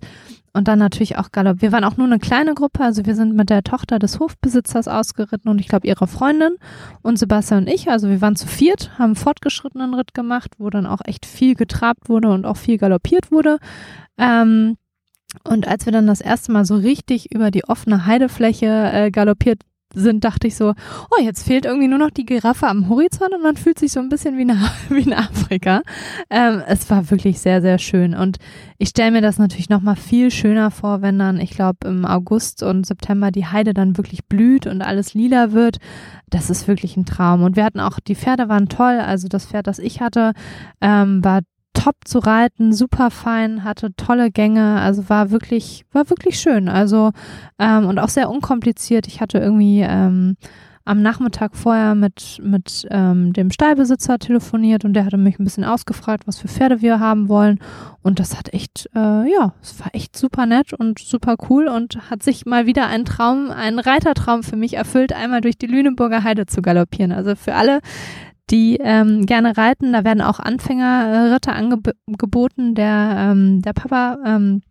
und 0.51 0.67
dann 0.67 0.79
natürlich 0.79 1.17
auch 1.19 1.31
Galopp. 1.31 1.61
Wir 1.61 1.71
waren 1.71 1.83
auch 1.83 1.97
nur 1.97 2.07
eine 2.07 2.17
kleine 2.17 2.55
Gruppe, 2.55 2.83
also 2.83 3.05
wir 3.05 3.13
sind 3.13 3.35
mit 3.35 3.51
der 3.51 3.61
Tochter 3.61 3.99
des 3.99 4.19
Hofbesitzers 4.19 4.87
ausgeritten 4.87 5.51
und 5.51 5.59
ich 5.59 5.67
glaube 5.67 5.85
ihre 5.85 6.07
Freundin 6.07 6.55
und 7.03 7.19
Sebastian 7.19 7.65
und 7.65 7.67
ich, 7.67 7.91
also 7.91 8.09
wir 8.09 8.19
waren 8.19 8.35
zu 8.35 8.47
viert, 8.47 8.97
haben 8.97 9.05
einen 9.05 9.15
fortgeschrittenen 9.15 9.93
Ritt 9.93 10.15
gemacht, 10.15 10.55
wo 10.57 10.71
dann 10.71 10.87
auch 10.87 11.01
echt 11.05 11.27
viel 11.27 11.53
getrabt 11.53 12.09
wurde 12.09 12.29
und 12.29 12.45
auch 12.45 12.57
viel 12.57 12.79
galoppiert 12.79 13.31
wurde. 13.31 13.59
Ähm, 14.17 14.77
und 15.43 15.67
als 15.67 15.85
wir 15.85 15.93
dann 15.93 16.07
das 16.07 16.21
erste 16.21 16.51
Mal 16.51 16.65
so 16.65 16.75
richtig 16.77 17.31
über 17.31 17.51
die 17.51 17.65
offene 17.65 18.07
Heidefläche 18.07 18.65
äh, 18.91 19.11
galoppiert 19.11 19.61
sind, 19.93 20.23
dachte 20.23 20.47
ich 20.47 20.55
so, 20.55 20.73
oh, 21.11 21.23
jetzt 21.23 21.45
fehlt 21.45 21.65
irgendwie 21.65 21.87
nur 21.87 21.97
noch 21.97 22.11
die 22.11 22.25
Giraffe 22.25 22.67
am 22.67 22.89
Horizont 22.89 23.33
und 23.33 23.41
man 23.41 23.55
fühlt 23.55 23.79
sich 23.79 23.91
so 23.91 23.99
ein 23.99 24.09
bisschen 24.09 24.37
wie 24.37 24.43
in, 24.43 24.49
wie 24.89 25.01
in 25.01 25.13
Afrika. 25.13 25.81
Ähm, 26.29 26.61
es 26.67 26.89
war 26.89 27.09
wirklich 27.09 27.39
sehr, 27.39 27.61
sehr 27.61 27.77
schön. 27.77 28.13
Und 28.13 28.37
ich 28.77 28.89
stelle 28.89 29.11
mir 29.11 29.21
das 29.21 29.39
natürlich 29.39 29.69
nochmal 29.69 29.95
viel 29.95 30.31
schöner 30.31 30.71
vor, 30.71 31.01
wenn 31.01 31.17
dann, 31.17 31.39
ich 31.39 31.51
glaube, 31.51 31.87
im 31.87 32.05
August 32.05 32.63
und 32.63 32.85
September 32.85 33.31
die 33.31 33.45
Heide 33.45 33.73
dann 33.73 33.97
wirklich 33.97 34.25
blüht 34.25 34.67
und 34.67 34.81
alles 34.81 35.13
lila 35.13 35.51
wird. 35.51 35.77
Das 36.29 36.49
ist 36.49 36.67
wirklich 36.67 36.97
ein 36.97 37.05
Traum. 37.05 37.43
Und 37.43 37.55
wir 37.55 37.63
hatten 37.63 37.79
auch, 37.79 37.99
die 37.99 38.15
Pferde 38.15 38.49
waren 38.49 38.69
toll. 38.69 38.99
Also 38.99 39.27
das 39.27 39.45
Pferd, 39.45 39.67
das 39.67 39.79
ich 39.79 40.01
hatte, 40.01 40.33
ähm, 40.81 41.23
war 41.23 41.41
top 41.77 41.95
zu 42.05 42.19
reiten, 42.19 42.73
super 42.73 43.11
fein, 43.11 43.63
hatte 43.63 43.95
tolle 43.95 44.31
Gänge, 44.31 44.79
also 44.81 45.09
war 45.09 45.31
wirklich, 45.31 45.85
war 45.91 46.09
wirklich 46.09 46.39
schön. 46.39 46.69
Also 46.69 47.11
ähm, 47.59 47.85
und 47.85 47.99
auch 47.99 48.09
sehr 48.09 48.29
unkompliziert. 48.29 49.07
Ich 49.07 49.21
hatte 49.21 49.37
irgendwie 49.37 49.81
ähm, 49.81 50.37
am 50.87 51.01
Nachmittag 51.01 51.55
vorher 51.55 51.95
mit, 51.95 52.39
mit 52.41 52.87
ähm, 52.89 53.33
dem 53.33 53.51
Stallbesitzer 53.51 54.19
telefoniert 54.19 54.85
und 54.85 54.93
der 54.93 55.03
hatte 55.03 55.17
mich 55.17 55.37
ein 55.37 55.43
bisschen 55.43 55.65
ausgefragt, 55.65 56.25
was 56.27 56.39
für 56.39 56.47
Pferde 56.47 56.81
wir 56.81 57.01
haben 57.01 57.27
wollen. 57.27 57.59
Und 58.03 58.19
das 58.19 58.37
hat 58.37 58.53
echt, 58.53 58.89
äh, 58.95 59.29
ja, 59.29 59.53
es 59.61 59.77
war 59.81 59.93
echt 59.93 60.15
super 60.15 60.45
nett 60.45 60.71
und 60.71 60.99
super 60.99 61.35
cool 61.49 61.67
und 61.67 62.09
hat 62.09 62.23
sich 62.23 62.45
mal 62.45 62.67
wieder 62.67 62.87
ein 62.87 63.03
Traum, 63.03 63.51
ein 63.51 63.79
Reitertraum 63.79 64.43
für 64.43 64.55
mich 64.55 64.75
erfüllt, 64.75 65.11
einmal 65.11 65.41
durch 65.41 65.57
die 65.57 65.67
Lüneburger 65.67 66.23
Heide 66.23 66.45
zu 66.45 66.61
galoppieren. 66.61 67.11
Also 67.11 67.35
für 67.35 67.55
alle, 67.55 67.81
die 68.49 68.77
ähm, 68.81 69.25
gerne 69.25 69.57
reiten, 69.57 69.93
da 69.93 70.03
werden 70.03 70.21
auch 70.21 70.39
Anfängerritter 70.39 71.53
angeboten. 71.55 72.75
Der, 72.75 73.15
ähm, 73.31 73.61
der 73.61 73.73
Papa 73.73 74.17
ähm, 74.25 74.61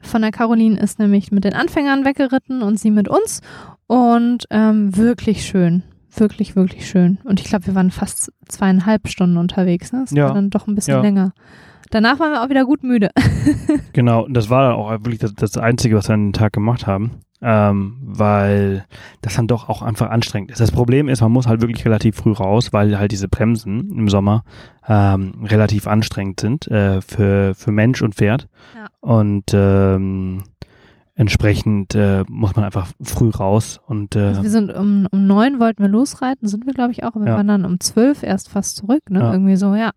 von 0.00 0.22
der 0.22 0.30
Caroline 0.30 0.78
ist 0.78 0.98
nämlich 0.98 1.32
mit 1.32 1.44
den 1.44 1.54
Anfängern 1.54 2.04
weggeritten 2.04 2.62
und 2.62 2.78
sie 2.78 2.90
mit 2.90 3.08
uns. 3.08 3.40
Und 3.86 4.44
ähm, 4.50 4.96
wirklich 4.96 5.44
schön. 5.46 5.82
Wirklich, 6.14 6.56
wirklich 6.56 6.88
schön. 6.88 7.18
Und 7.24 7.40
ich 7.40 7.46
glaube, 7.46 7.66
wir 7.66 7.74
waren 7.74 7.90
fast 7.90 8.32
zweieinhalb 8.48 9.08
Stunden 9.08 9.36
unterwegs. 9.36 9.92
Ne? 9.92 10.00
Das 10.02 10.10
Ja. 10.12 10.26
war 10.28 10.34
dann 10.34 10.50
doch 10.50 10.66
ein 10.66 10.74
bisschen 10.74 10.96
Ja. 10.96 11.00
länger. 11.02 11.32
Danach 11.90 12.18
waren 12.18 12.32
wir 12.32 12.42
auch 12.42 12.48
wieder 12.48 12.64
gut 12.64 12.82
müde. 12.82 13.10
Genau, 13.92 14.24
und 14.24 14.34
das 14.34 14.50
war 14.50 14.62
dann 14.68 14.72
auch 14.76 14.90
wirklich 14.90 15.18
das, 15.18 15.32
das 15.34 15.56
Einzige, 15.56 15.96
was 15.96 16.08
wir 16.08 16.14
an 16.14 16.26
den 16.28 16.32
Tag 16.34 16.52
gemacht 16.52 16.86
haben, 16.86 17.12
ähm, 17.48 17.96
weil 18.02 18.84
das 19.20 19.36
dann 19.36 19.46
doch 19.46 19.68
auch 19.68 19.80
einfach 19.80 20.10
anstrengend 20.10 20.50
ist. 20.50 20.60
Das 20.60 20.72
Problem 20.72 21.08
ist, 21.08 21.20
man 21.20 21.30
muss 21.30 21.46
halt 21.46 21.60
wirklich 21.60 21.84
relativ 21.84 22.16
früh 22.16 22.32
raus, 22.32 22.72
weil 22.72 22.98
halt 22.98 23.12
diese 23.12 23.28
Bremsen 23.28 23.96
im 23.96 24.08
Sommer 24.08 24.42
ähm, 24.88 25.44
relativ 25.44 25.86
anstrengend 25.86 26.40
sind 26.40 26.66
äh, 26.66 27.00
für, 27.00 27.54
für 27.54 27.70
Mensch 27.70 28.02
und 28.02 28.16
Pferd. 28.16 28.48
Ja. 28.74 28.88
Und 29.00 29.44
ähm, 29.54 30.42
entsprechend 31.14 31.94
äh, 31.94 32.24
muss 32.28 32.56
man 32.56 32.64
einfach 32.64 32.88
früh 33.00 33.30
raus 33.30 33.80
und 33.86 34.16
äh, 34.16 34.20
Also 34.26 34.42
wir 34.42 34.50
sind 34.50 34.70
um, 34.70 35.06
um 35.10 35.26
neun 35.26 35.60
wollten 35.60 35.82
wir 35.82 35.88
losreiten, 35.88 36.48
sind 36.48 36.66
wir, 36.66 36.74
glaube 36.74 36.90
ich, 36.92 37.04
auch. 37.04 37.14
Und 37.14 37.22
wir 37.24 37.30
Ja. 37.30 37.36
waren 37.36 37.48
dann 37.48 37.64
um 37.64 37.78
zwölf 37.80 38.22
erst 38.24 38.48
fast 38.50 38.76
zurück, 38.76 39.08
ne? 39.08 39.20
Ja. 39.20 39.32
Irgendwie 39.32 39.56
so, 39.56 39.74
ja. 39.76 39.92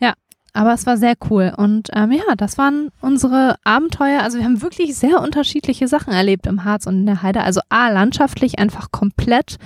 Ja. 0.00 0.14
Aber 0.54 0.72
es 0.72 0.86
war 0.86 0.96
sehr 0.96 1.14
cool. 1.28 1.52
Und 1.56 1.88
ähm, 1.92 2.12
ja, 2.12 2.22
das 2.36 2.56
waren 2.58 2.90
unsere 3.00 3.56
Abenteuer. 3.64 4.22
Also 4.22 4.38
wir 4.38 4.44
haben 4.44 4.62
wirklich 4.62 4.96
sehr 4.96 5.20
unterschiedliche 5.20 5.88
Sachen 5.88 6.12
erlebt 6.12 6.46
im 6.46 6.64
Harz 6.64 6.86
und 6.86 7.00
in 7.00 7.06
der 7.06 7.22
Heide. 7.22 7.42
Also 7.42 7.60
A, 7.68 7.90
landschaftlich 7.90 8.58
einfach 8.60 8.92
komplett 8.92 9.58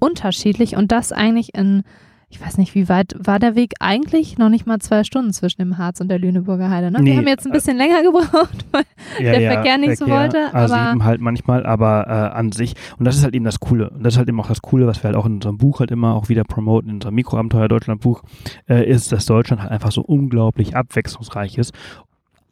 unterschiedlich 0.00 0.76
und 0.76 0.90
das 0.90 1.12
eigentlich 1.12 1.54
in, 1.54 1.84
ich 2.28 2.40
weiß 2.40 2.58
nicht, 2.58 2.74
wie 2.74 2.88
weit 2.88 3.14
war 3.18 3.38
der 3.38 3.54
Weg 3.54 3.74
eigentlich? 3.78 4.36
Noch 4.36 4.48
nicht 4.48 4.66
mal 4.66 4.80
zwei 4.80 5.04
Stunden 5.04 5.32
zwischen 5.32 5.60
dem 5.60 5.78
Harz 5.78 6.00
und 6.00 6.08
der 6.08 6.18
Lüneburger 6.18 6.68
Heide. 6.70 6.90
Ne? 6.90 6.98
Nee, 7.00 7.12
wir 7.12 7.18
haben 7.18 7.28
jetzt 7.28 7.46
ein 7.46 7.52
bisschen 7.52 7.76
länger 7.76 8.02
gebraucht, 8.02 8.66
weil 8.72 8.82
ja, 9.20 9.32
der 9.32 9.40
ja, 9.40 9.52
Verkehr 9.52 9.78
nicht 9.78 9.96
so 9.96 10.08
wollte, 10.08 10.48
A7 10.52 10.72
aber- 10.72 11.04
halt 11.04 11.20
manchmal, 11.20 11.64
aber 11.64 12.06
äh, 12.08 12.36
an 12.36 12.50
sich. 12.50 12.74
Und 12.98 13.04
das 13.04 13.16
ist 13.16 13.22
halt 13.22 13.34
eben 13.36 13.44
das 13.44 13.60
Coole. 13.60 13.90
Und 13.90 14.02
das 14.02 14.14
ist 14.14 14.18
halt 14.18 14.28
eben 14.28 14.40
auch 14.40 14.48
das 14.48 14.60
Coole, 14.60 14.88
was 14.88 14.98
wir 15.02 15.04
halt 15.04 15.16
auch 15.16 15.26
in 15.26 15.34
unserem 15.34 15.56
Buch 15.56 15.78
halt 15.78 15.92
immer 15.92 16.14
auch 16.14 16.28
wieder 16.28 16.42
promoten, 16.42 16.88
in 16.90 16.96
unserem 16.96 17.14
Mikroabenteuer 17.14 17.68
Deutschland 17.68 18.00
Buch, 18.00 18.22
äh, 18.68 18.84
ist, 18.84 19.12
dass 19.12 19.24
Deutschland 19.26 19.62
halt 19.62 19.70
einfach 19.70 19.92
so 19.92 20.02
unglaublich 20.02 20.74
abwechslungsreich 20.74 21.58
ist. 21.58 21.72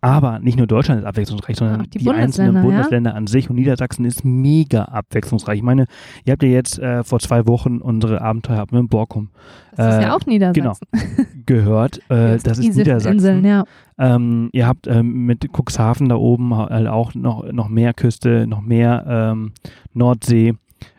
Aber 0.05 0.39
nicht 0.39 0.59
nur 0.59 0.67
Deutschland 0.67 1.01
ist 1.01 1.07
abwechslungsreich, 1.07 1.57
sondern 1.57 1.81
Auch 1.81 1.87
die 1.87 1.99
die, 1.99 2.11
einzelnen 2.11 2.63
Bundesländer, 2.63 3.13
ja? 3.13 3.17
An 3.17 3.27
sich. 3.27 3.49
Und 3.49 3.57
Niedersachsen 3.57 4.05
ist 4.05 4.23
mega 4.23 4.85
abwechslungsreich. 4.85 5.57
Ich 5.57 5.63
meine, 5.63 5.87
ihr 6.27 6.33
habt 6.33 6.43
ja 6.43 6.51
jetzt 6.51 6.79
äh, 6.79 7.03
vor 7.05 7.21
zwei 7.21 7.47
Wochen 7.47 7.79
unsere 7.79 8.21
Abenteuer 8.21 8.67
mit 8.71 8.91
Borkum 8.91 9.31
das 9.75 9.95
ist 9.95 10.01
Äh, 10.01 10.03
ja 10.03 10.15
auch 10.15 10.27
Niedersachsen. 10.27 10.87
gehört. 11.47 11.99
Äh, 12.11 12.37
das 12.37 12.59
ist 12.59 12.77
Niedersachsen. 12.77 13.13
Inseln, 13.15 13.45
ja. 13.47 13.65
Ähm, 13.97 14.51
ihr 14.53 14.67
habt 14.67 14.87
ähm, 14.87 15.25
mit 15.25 15.49
Cuxhaven 15.57 16.11
da 16.11 16.17
oben 16.17 16.55
halt 16.55 16.87
auch 16.87 17.15
noch, 17.15 17.51
noch 17.51 17.69
mehr 17.69 17.95
Küste, 17.95 18.47
noch 18.47 18.61
mehr 18.61 19.05
ähm, 19.09 19.53
Nordsee, 19.95 20.53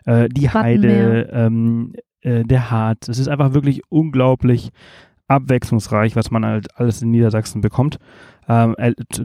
äh, 0.05 0.29
die 0.29 0.49
Heide, 0.49 1.29
ähm, 1.31 1.93
äh, 2.21 2.43
der 2.43 2.71
Harz. 2.71 3.07
Es 3.07 3.19
ist 3.19 3.27
einfach 3.27 3.53
wirklich 3.53 3.81
unglaublich 3.89 4.71
abwechslungsreich, 5.27 6.15
was 6.15 6.31
man 6.31 6.45
halt 6.45 6.67
alles 6.75 7.01
in 7.01 7.11
Niedersachsen 7.11 7.61
bekommt, 7.61 7.97
ähm, 8.47 8.75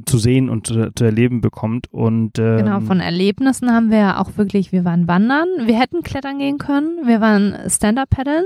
zu, 0.07 0.19
sehen 0.19 0.49
und 0.49 0.67
zu, 0.67 0.93
zu 0.95 1.05
erleben 1.05 1.41
bekommt. 1.41 1.93
Und 1.93 2.39
ähm, 2.39 2.59
Genau, 2.59 2.81
von 2.81 3.01
Erlebnissen 3.01 3.71
haben 3.71 3.91
wir 3.91 3.99
ja 3.99 4.21
auch 4.21 4.37
wirklich, 4.37 4.73
wir 4.73 4.85
waren 4.85 5.09
wandern, 5.09 5.47
wir 5.65 5.79
hätten 5.79 6.03
klettern 6.03 6.39
gehen 6.39 6.59
können, 6.59 7.07
wir 7.07 7.21
waren 7.21 7.55
Stand-Up-Paddeln. 7.69 8.45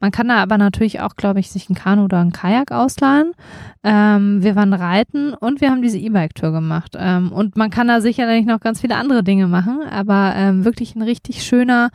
Man 0.00 0.10
kann 0.10 0.28
da 0.28 0.36
aber 0.36 0.58
natürlich 0.58 1.00
auch, 1.00 1.14
glaube 1.14 1.40
ich, 1.40 1.50
sich 1.50 1.70
ein 1.70 1.74
Kanu 1.74 2.04
oder 2.04 2.20
ein 2.20 2.32
Kajak 2.32 2.72
ausleihen. 2.72 3.32
Ähm, 3.84 4.42
wir 4.42 4.56
waren 4.56 4.72
reiten 4.72 5.32
und 5.32 5.60
wir 5.60 5.70
haben 5.70 5.82
diese 5.82 5.98
E-Bike-Tour 5.98 6.50
gemacht. 6.50 6.96
Ähm, 6.98 7.30
und 7.30 7.56
man 7.56 7.70
kann 7.70 7.86
da 7.86 8.00
sicherlich 8.00 8.46
noch 8.46 8.60
ganz 8.60 8.80
viele 8.80 8.96
andere 8.96 9.22
Dinge 9.22 9.46
machen, 9.46 9.80
aber 9.88 10.32
ähm, 10.34 10.64
wirklich 10.64 10.96
ein 10.96 11.02
richtig 11.02 11.44
schöner, 11.44 11.90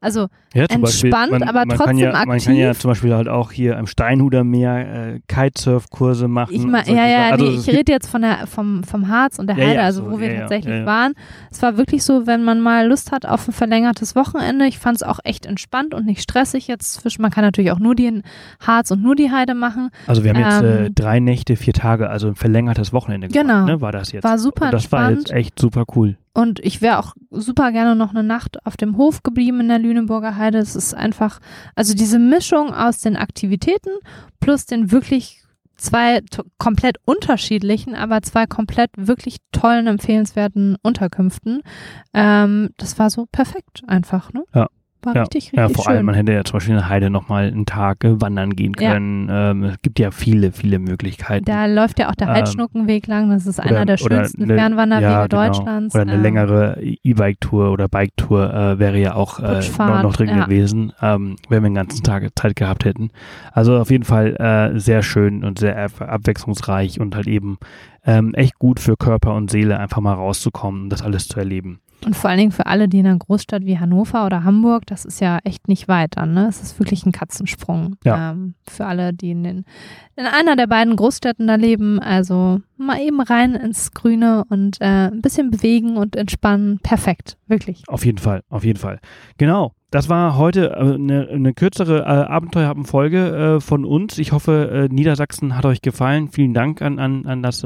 also 0.00 0.28
ja, 0.54 0.64
entspannt, 0.68 1.32
man, 1.32 1.42
aber 1.42 1.66
man 1.66 1.76
trotzdem 1.76 1.98
ja, 1.98 2.12
Man 2.26 2.38
kann 2.38 2.56
ja 2.56 2.68
aktiv. 2.68 2.80
zum 2.80 2.90
Beispiel 2.92 3.14
halt 3.14 3.28
auch 3.28 3.50
hier 3.52 3.76
am 3.78 3.86
Steinhuder 3.86 4.44
Meer 4.44 5.14
äh, 5.16 5.20
Kitesurf-Kurse 5.28 6.28
machen. 6.28 6.54
Ich 6.54 6.62
solche 6.62 6.92
ja, 6.94 7.06
ja. 7.06 7.30
Also 7.30 7.44
nee, 7.44 7.56
ich 7.56 7.68
rede 7.68 7.92
jetzt 7.92 8.08
von 8.08 8.22
der, 8.22 8.46
vom, 8.46 8.84
vom 8.84 9.08
Harz 9.08 9.38
und 9.38 9.46
der 9.48 9.56
Ja, 9.58 9.66
Heide, 9.66 9.82
also 9.82 10.04
so, 10.04 10.10
wo 10.12 10.20
wir 10.20 10.34
tatsächlich 10.36 10.84
waren. 10.86 11.14
Es 11.50 11.60
war 11.62 11.76
wirklich 11.76 12.04
so, 12.04 12.26
wenn 12.26 12.44
man 12.44 12.60
mal 12.60 12.86
Lust 12.86 13.12
hat 13.12 13.26
auf 13.26 13.48
ein 13.48 13.52
verlängertes 13.52 14.14
Wochenende. 14.16 14.66
Ich 14.66 14.78
fand 14.78 14.96
es 14.96 15.02
auch 15.02 15.18
echt 15.24 15.46
entspannt 15.46 15.94
und 15.94 16.06
nicht 16.06 16.22
stressig 16.22 16.68
jetzt 16.68 16.94
zwischen. 16.94 17.22
Man 17.22 17.30
kann 17.30 17.44
natürlich 17.44 17.72
auch 17.72 17.78
nur 17.78 17.94
den 17.94 18.22
Harz 18.60 18.90
und 18.90 19.02
nur 19.02 19.14
die 19.16 19.30
Heide 19.30 19.54
machen. 19.54 19.90
Also 20.06 20.24
wir 20.24 20.32
haben 20.34 20.40
jetzt 20.40 20.62
äh, 20.62 20.86
Ähm, 20.86 20.94
drei 20.94 21.20
Nächte, 21.20 21.56
vier 21.56 21.72
Tage, 21.72 22.08
also 22.10 22.28
ein 22.28 22.34
verlängertes 22.36 22.92
Wochenende 22.92 23.28
gemacht, 23.28 23.46
Genau. 23.46 23.64
ne, 23.66 23.80
war 23.80 23.92
das 23.92 24.12
jetzt. 24.12 24.24
War 24.24 24.38
super 24.38 24.66
Und 24.66 24.72
das 24.74 24.92
war 24.92 25.08
entspannt. 25.08 25.28
jetzt 25.28 25.36
echt 25.36 25.58
super 25.58 25.84
cool. 25.96 26.16
Und 26.36 26.58
ich 26.64 26.82
wäre 26.82 26.98
auch 26.98 27.14
super 27.30 27.70
gerne 27.70 27.94
noch 27.94 28.10
eine 28.10 28.24
Nacht 28.24 28.64
auf 28.66 28.76
dem 28.76 28.96
Hof 28.96 29.22
geblieben 29.22 29.60
in 29.60 29.68
der 29.68 29.78
Lüneburger 29.78 30.36
Heide. 30.36 30.43
Es 30.52 30.76
ist 30.76 30.94
einfach, 30.94 31.40
also 31.74 31.94
diese 31.94 32.18
Mischung 32.18 32.74
aus 32.74 32.98
den 32.98 33.16
Aktivitäten 33.16 33.90
plus 34.40 34.66
den 34.66 34.90
wirklich 34.90 35.44
zwei 35.76 36.20
komplett 36.58 36.96
unterschiedlichen, 37.04 37.94
aber 37.94 38.22
zwei 38.22 38.46
komplett 38.46 38.90
wirklich 38.96 39.38
tollen, 39.52 39.86
empfehlenswerten 39.86 40.76
Unterkünften. 40.82 41.62
Ähm, 42.12 42.70
das 42.76 42.98
war 42.98 43.10
so 43.10 43.26
perfekt 43.26 43.82
einfach, 43.86 44.32
ne? 44.32 44.44
Ja. 44.54 44.68
War 45.04 45.14
Ja. 45.14 45.20
richtig, 45.22 45.44
richtig 45.44 45.58
Ja, 45.58 45.68
vor 45.68 45.84
schön. 45.84 45.94
allem, 45.96 46.06
man 46.06 46.14
hätte 46.14 46.32
ja 46.32 46.44
zum 46.44 46.54
Beispiel 46.54 46.74
in 46.74 46.80
der 46.80 46.88
Heide 46.88 47.10
nochmal 47.10 47.46
einen 47.48 47.66
Tag 47.66 48.02
äh, 48.04 48.20
wandern 48.20 48.50
gehen 48.56 48.72
Ja. 48.80 48.92
können. 48.92 49.28
Ähm, 49.30 49.64
es 49.64 49.82
gibt 49.82 49.98
ja 49.98 50.10
viele, 50.10 50.52
viele 50.52 50.78
Möglichkeiten. 50.78 51.44
da 51.44 51.66
läuft 51.66 51.98
ja 51.98 52.08
auch 52.10 52.14
der 52.14 52.28
Ähm, 52.28 52.34
Heidschnuckenweg 52.34 53.06
lang. 53.06 53.30
Das 53.30 53.46
ist 53.46 53.58
oder- 53.58 53.68
einer 53.68 53.84
der 53.86 54.00
oder 54.02 54.16
schönsten 54.16 54.44
eine- 54.44 54.54
Fernwanderwege 54.56 55.10
ja, 55.10 55.26
genau. 55.26 55.46
Deutschlands. 55.46 55.94
Oder 55.94 56.02
eine 56.02 56.14
Ähm, 56.14 56.22
längere 56.22 56.78
E-Bike-Tour 57.02 57.70
oder 57.70 57.88
Bike-Tour 57.88 58.52
äh, 58.54 58.78
wäre 58.78 58.98
ja 58.98 59.14
auch 59.14 59.38
äh, 59.40 59.60
noch, 59.78 60.02
noch 60.02 60.12
drin 60.16 60.28
ja. 60.28 60.44
gewesen, 60.44 60.92
ähm, 61.02 61.36
wenn 61.48 61.62
wir 61.62 61.68
den 61.70 61.74
ganzen 61.74 62.02
Tag 62.02 62.28
Zeit 62.38 62.56
gehabt 62.56 62.84
hätten. 62.84 63.10
Also 63.52 63.76
auf 63.78 63.90
jeden 63.90 64.04
Fall 64.04 64.36
äh, 64.36 64.78
sehr 64.78 65.02
schön 65.02 65.44
und 65.44 65.58
sehr 65.58 65.76
ab- 65.84 66.00
abwechslungsreich 66.00 67.00
und 67.00 67.14
halt 67.14 67.26
eben 67.26 67.58
ähm, 68.06 68.34
echt 68.34 68.58
gut 68.58 68.80
für 68.80 68.96
Körper 68.96 69.34
und 69.34 69.50
Seele, 69.50 69.78
einfach 69.78 70.00
mal 70.00 70.12
rauszukommen 70.12 70.82
und 70.84 70.90
das 70.90 71.02
alles 71.02 71.26
zu 71.28 71.38
erleben. 71.38 71.80
Und 72.04 72.14
vor 72.16 72.30
allen 72.30 72.38
Dingen 72.38 72.52
für 72.52 72.66
alle, 72.66 72.88
die 72.88 72.98
in 72.98 73.06
einer 73.06 73.18
Großstadt 73.18 73.64
wie 73.64 73.78
Hannover 73.78 74.26
oder 74.26 74.44
Hamburg, 74.44 74.86
das 74.86 75.04
ist 75.04 75.20
ja 75.20 75.38
echt 75.44 75.68
nicht 75.68 75.88
weit 75.88 76.16
dann, 76.16 76.34
ne? 76.34 76.46
Es 76.48 76.62
ist 76.62 76.78
wirklich 76.78 77.06
ein 77.06 77.12
Katzensprung. 77.12 77.96
Ja. 78.04 78.32
Ähm, 78.32 78.54
für 78.68 78.86
alle, 78.86 79.12
die 79.12 79.30
in, 79.30 79.42
den, 79.42 79.64
in 80.16 80.26
einer 80.26 80.56
der 80.56 80.66
beiden 80.66 80.96
Großstädten 80.96 81.46
da 81.46 81.54
leben. 81.54 82.00
Also 82.00 82.60
mal 82.76 83.00
eben 83.00 83.20
rein 83.20 83.54
ins 83.54 83.92
Grüne 83.92 84.44
und 84.48 84.80
äh, 84.80 85.08
ein 85.08 85.22
bisschen 85.22 85.50
bewegen 85.50 85.96
und 85.96 86.16
entspannen. 86.16 86.78
Perfekt, 86.82 87.38
wirklich. 87.46 87.84
Auf 87.88 88.04
jeden 88.04 88.18
Fall, 88.18 88.42
auf 88.48 88.64
jeden 88.64 88.78
Fall. 88.78 89.00
Genau. 89.38 89.72
Das 89.90 90.08
war 90.08 90.36
heute 90.36 90.70
äh, 90.70 90.94
eine, 90.94 91.28
eine 91.28 91.54
kürzere 91.54 92.00
äh, 92.00 92.02
Abenteuerhappen-Folge 92.02 93.56
äh, 93.56 93.60
von 93.60 93.84
uns. 93.84 94.18
Ich 94.18 94.32
hoffe, 94.32 94.88
äh, 94.90 94.92
Niedersachsen 94.92 95.56
hat 95.56 95.64
euch 95.66 95.82
gefallen. 95.82 96.28
Vielen 96.28 96.52
Dank 96.52 96.82
an, 96.82 96.98
an, 96.98 97.26
an 97.26 97.42
das 97.42 97.64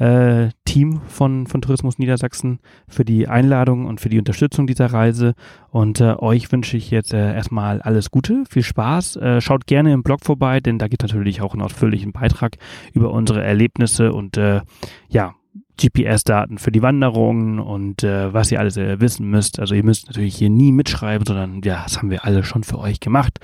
äh, 0.00 0.08
äh, 0.08 0.50
Team 0.64 1.00
von, 1.08 1.46
von 1.46 1.60
Tourismus 1.60 1.98
Niedersachsen 1.98 2.60
für 2.88 3.04
die 3.04 3.28
Einladung 3.28 3.86
und 3.86 4.00
für 4.00 4.08
die 4.08 4.18
Unterstützung 4.18 4.66
dieser 4.66 4.86
Reise. 4.86 5.34
Und 5.70 6.00
äh, 6.00 6.14
euch 6.18 6.50
wünsche 6.52 6.76
ich 6.76 6.90
jetzt 6.90 7.12
äh, 7.12 7.34
erstmal 7.34 7.80
alles 7.80 8.10
Gute, 8.10 8.44
viel 8.48 8.62
Spaß. 8.62 9.16
Äh, 9.16 9.40
schaut 9.40 9.66
gerne 9.66 9.92
im 9.92 10.02
Blog 10.02 10.24
vorbei, 10.24 10.60
denn 10.60 10.78
da 10.78 10.88
gibt 10.88 11.04
es 11.04 11.12
natürlich 11.12 11.40
auch 11.40 11.52
einen 11.52 11.62
ausführlichen 11.62 12.12
Beitrag 12.12 12.56
über 12.92 13.10
unsere 13.10 13.42
Erlebnisse 13.42 14.12
und 14.12 14.36
äh, 14.36 14.60
ja, 15.08 15.34
GPS-Daten 15.80 16.58
für 16.58 16.72
die 16.72 16.82
Wanderungen 16.82 17.60
und 17.60 18.02
äh, 18.02 18.32
was 18.32 18.50
ihr 18.50 18.58
alles 18.58 18.76
äh, 18.76 19.00
wissen 19.00 19.30
müsst. 19.30 19.60
Also 19.60 19.74
ihr 19.74 19.84
müsst 19.84 20.08
natürlich 20.08 20.36
hier 20.36 20.50
nie 20.50 20.72
mitschreiben, 20.72 21.24
sondern 21.24 21.60
ja, 21.62 21.84
das 21.84 21.98
haben 21.98 22.10
wir 22.10 22.24
alle 22.24 22.42
schon 22.44 22.64
für 22.64 22.78
euch 22.78 22.98
gemacht. 22.98 23.38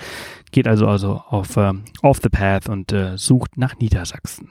Geht 0.50 0.66
also 0.66 0.88
also 0.88 1.22
auf 1.28 1.56
ähm, 1.56 1.84
Off 2.02 2.18
the 2.22 2.28
Path 2.28 2.68
und 2.68 2.92
äh, 2.92 3.16
sucht 3.16 3.56
nach 3.56 3.78
Niedersachsen. 3.78 4.50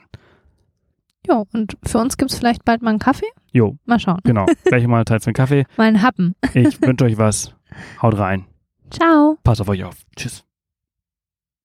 Ja, 1.26 1.42
und 1.52 1.76
für 1.84 1.98
uns 1.98 2.16
gibt 2.16 2.30
es 2.30 2.38
vielleicht 2.38 2.64
bald 2.64 2.82
mal 2.82 2.90
einen 2.90 2.98
Kaffee. 2.98 3.26
Jo, 3.52 3.76
Mal 3.86 3.98
schauen. 3.98 4.20
genau. 4.24 4.46
Gleich 4.64 4.86
mal 4.86 5.04
für 5.06 5.14
einen 5.28 5.34
Kaffee. 5.34 5.64
Mal 5.76 5.84
einen 5.84 6.02
Happen. 6.02 6.34
Ich 6.54 6.80
wünsche 6.82 7.04
euch 7.04 7.18
was. 7.18 7.54
Haut 8.02 8.18
rein. 8.18 8.46
Ciao. 8.90 9.38
Passt 9.42 9.60
auf 9.60 9.68
euch 9.68 9.84
auf. 9.84 9.96
Tschüss. 10.16 10.44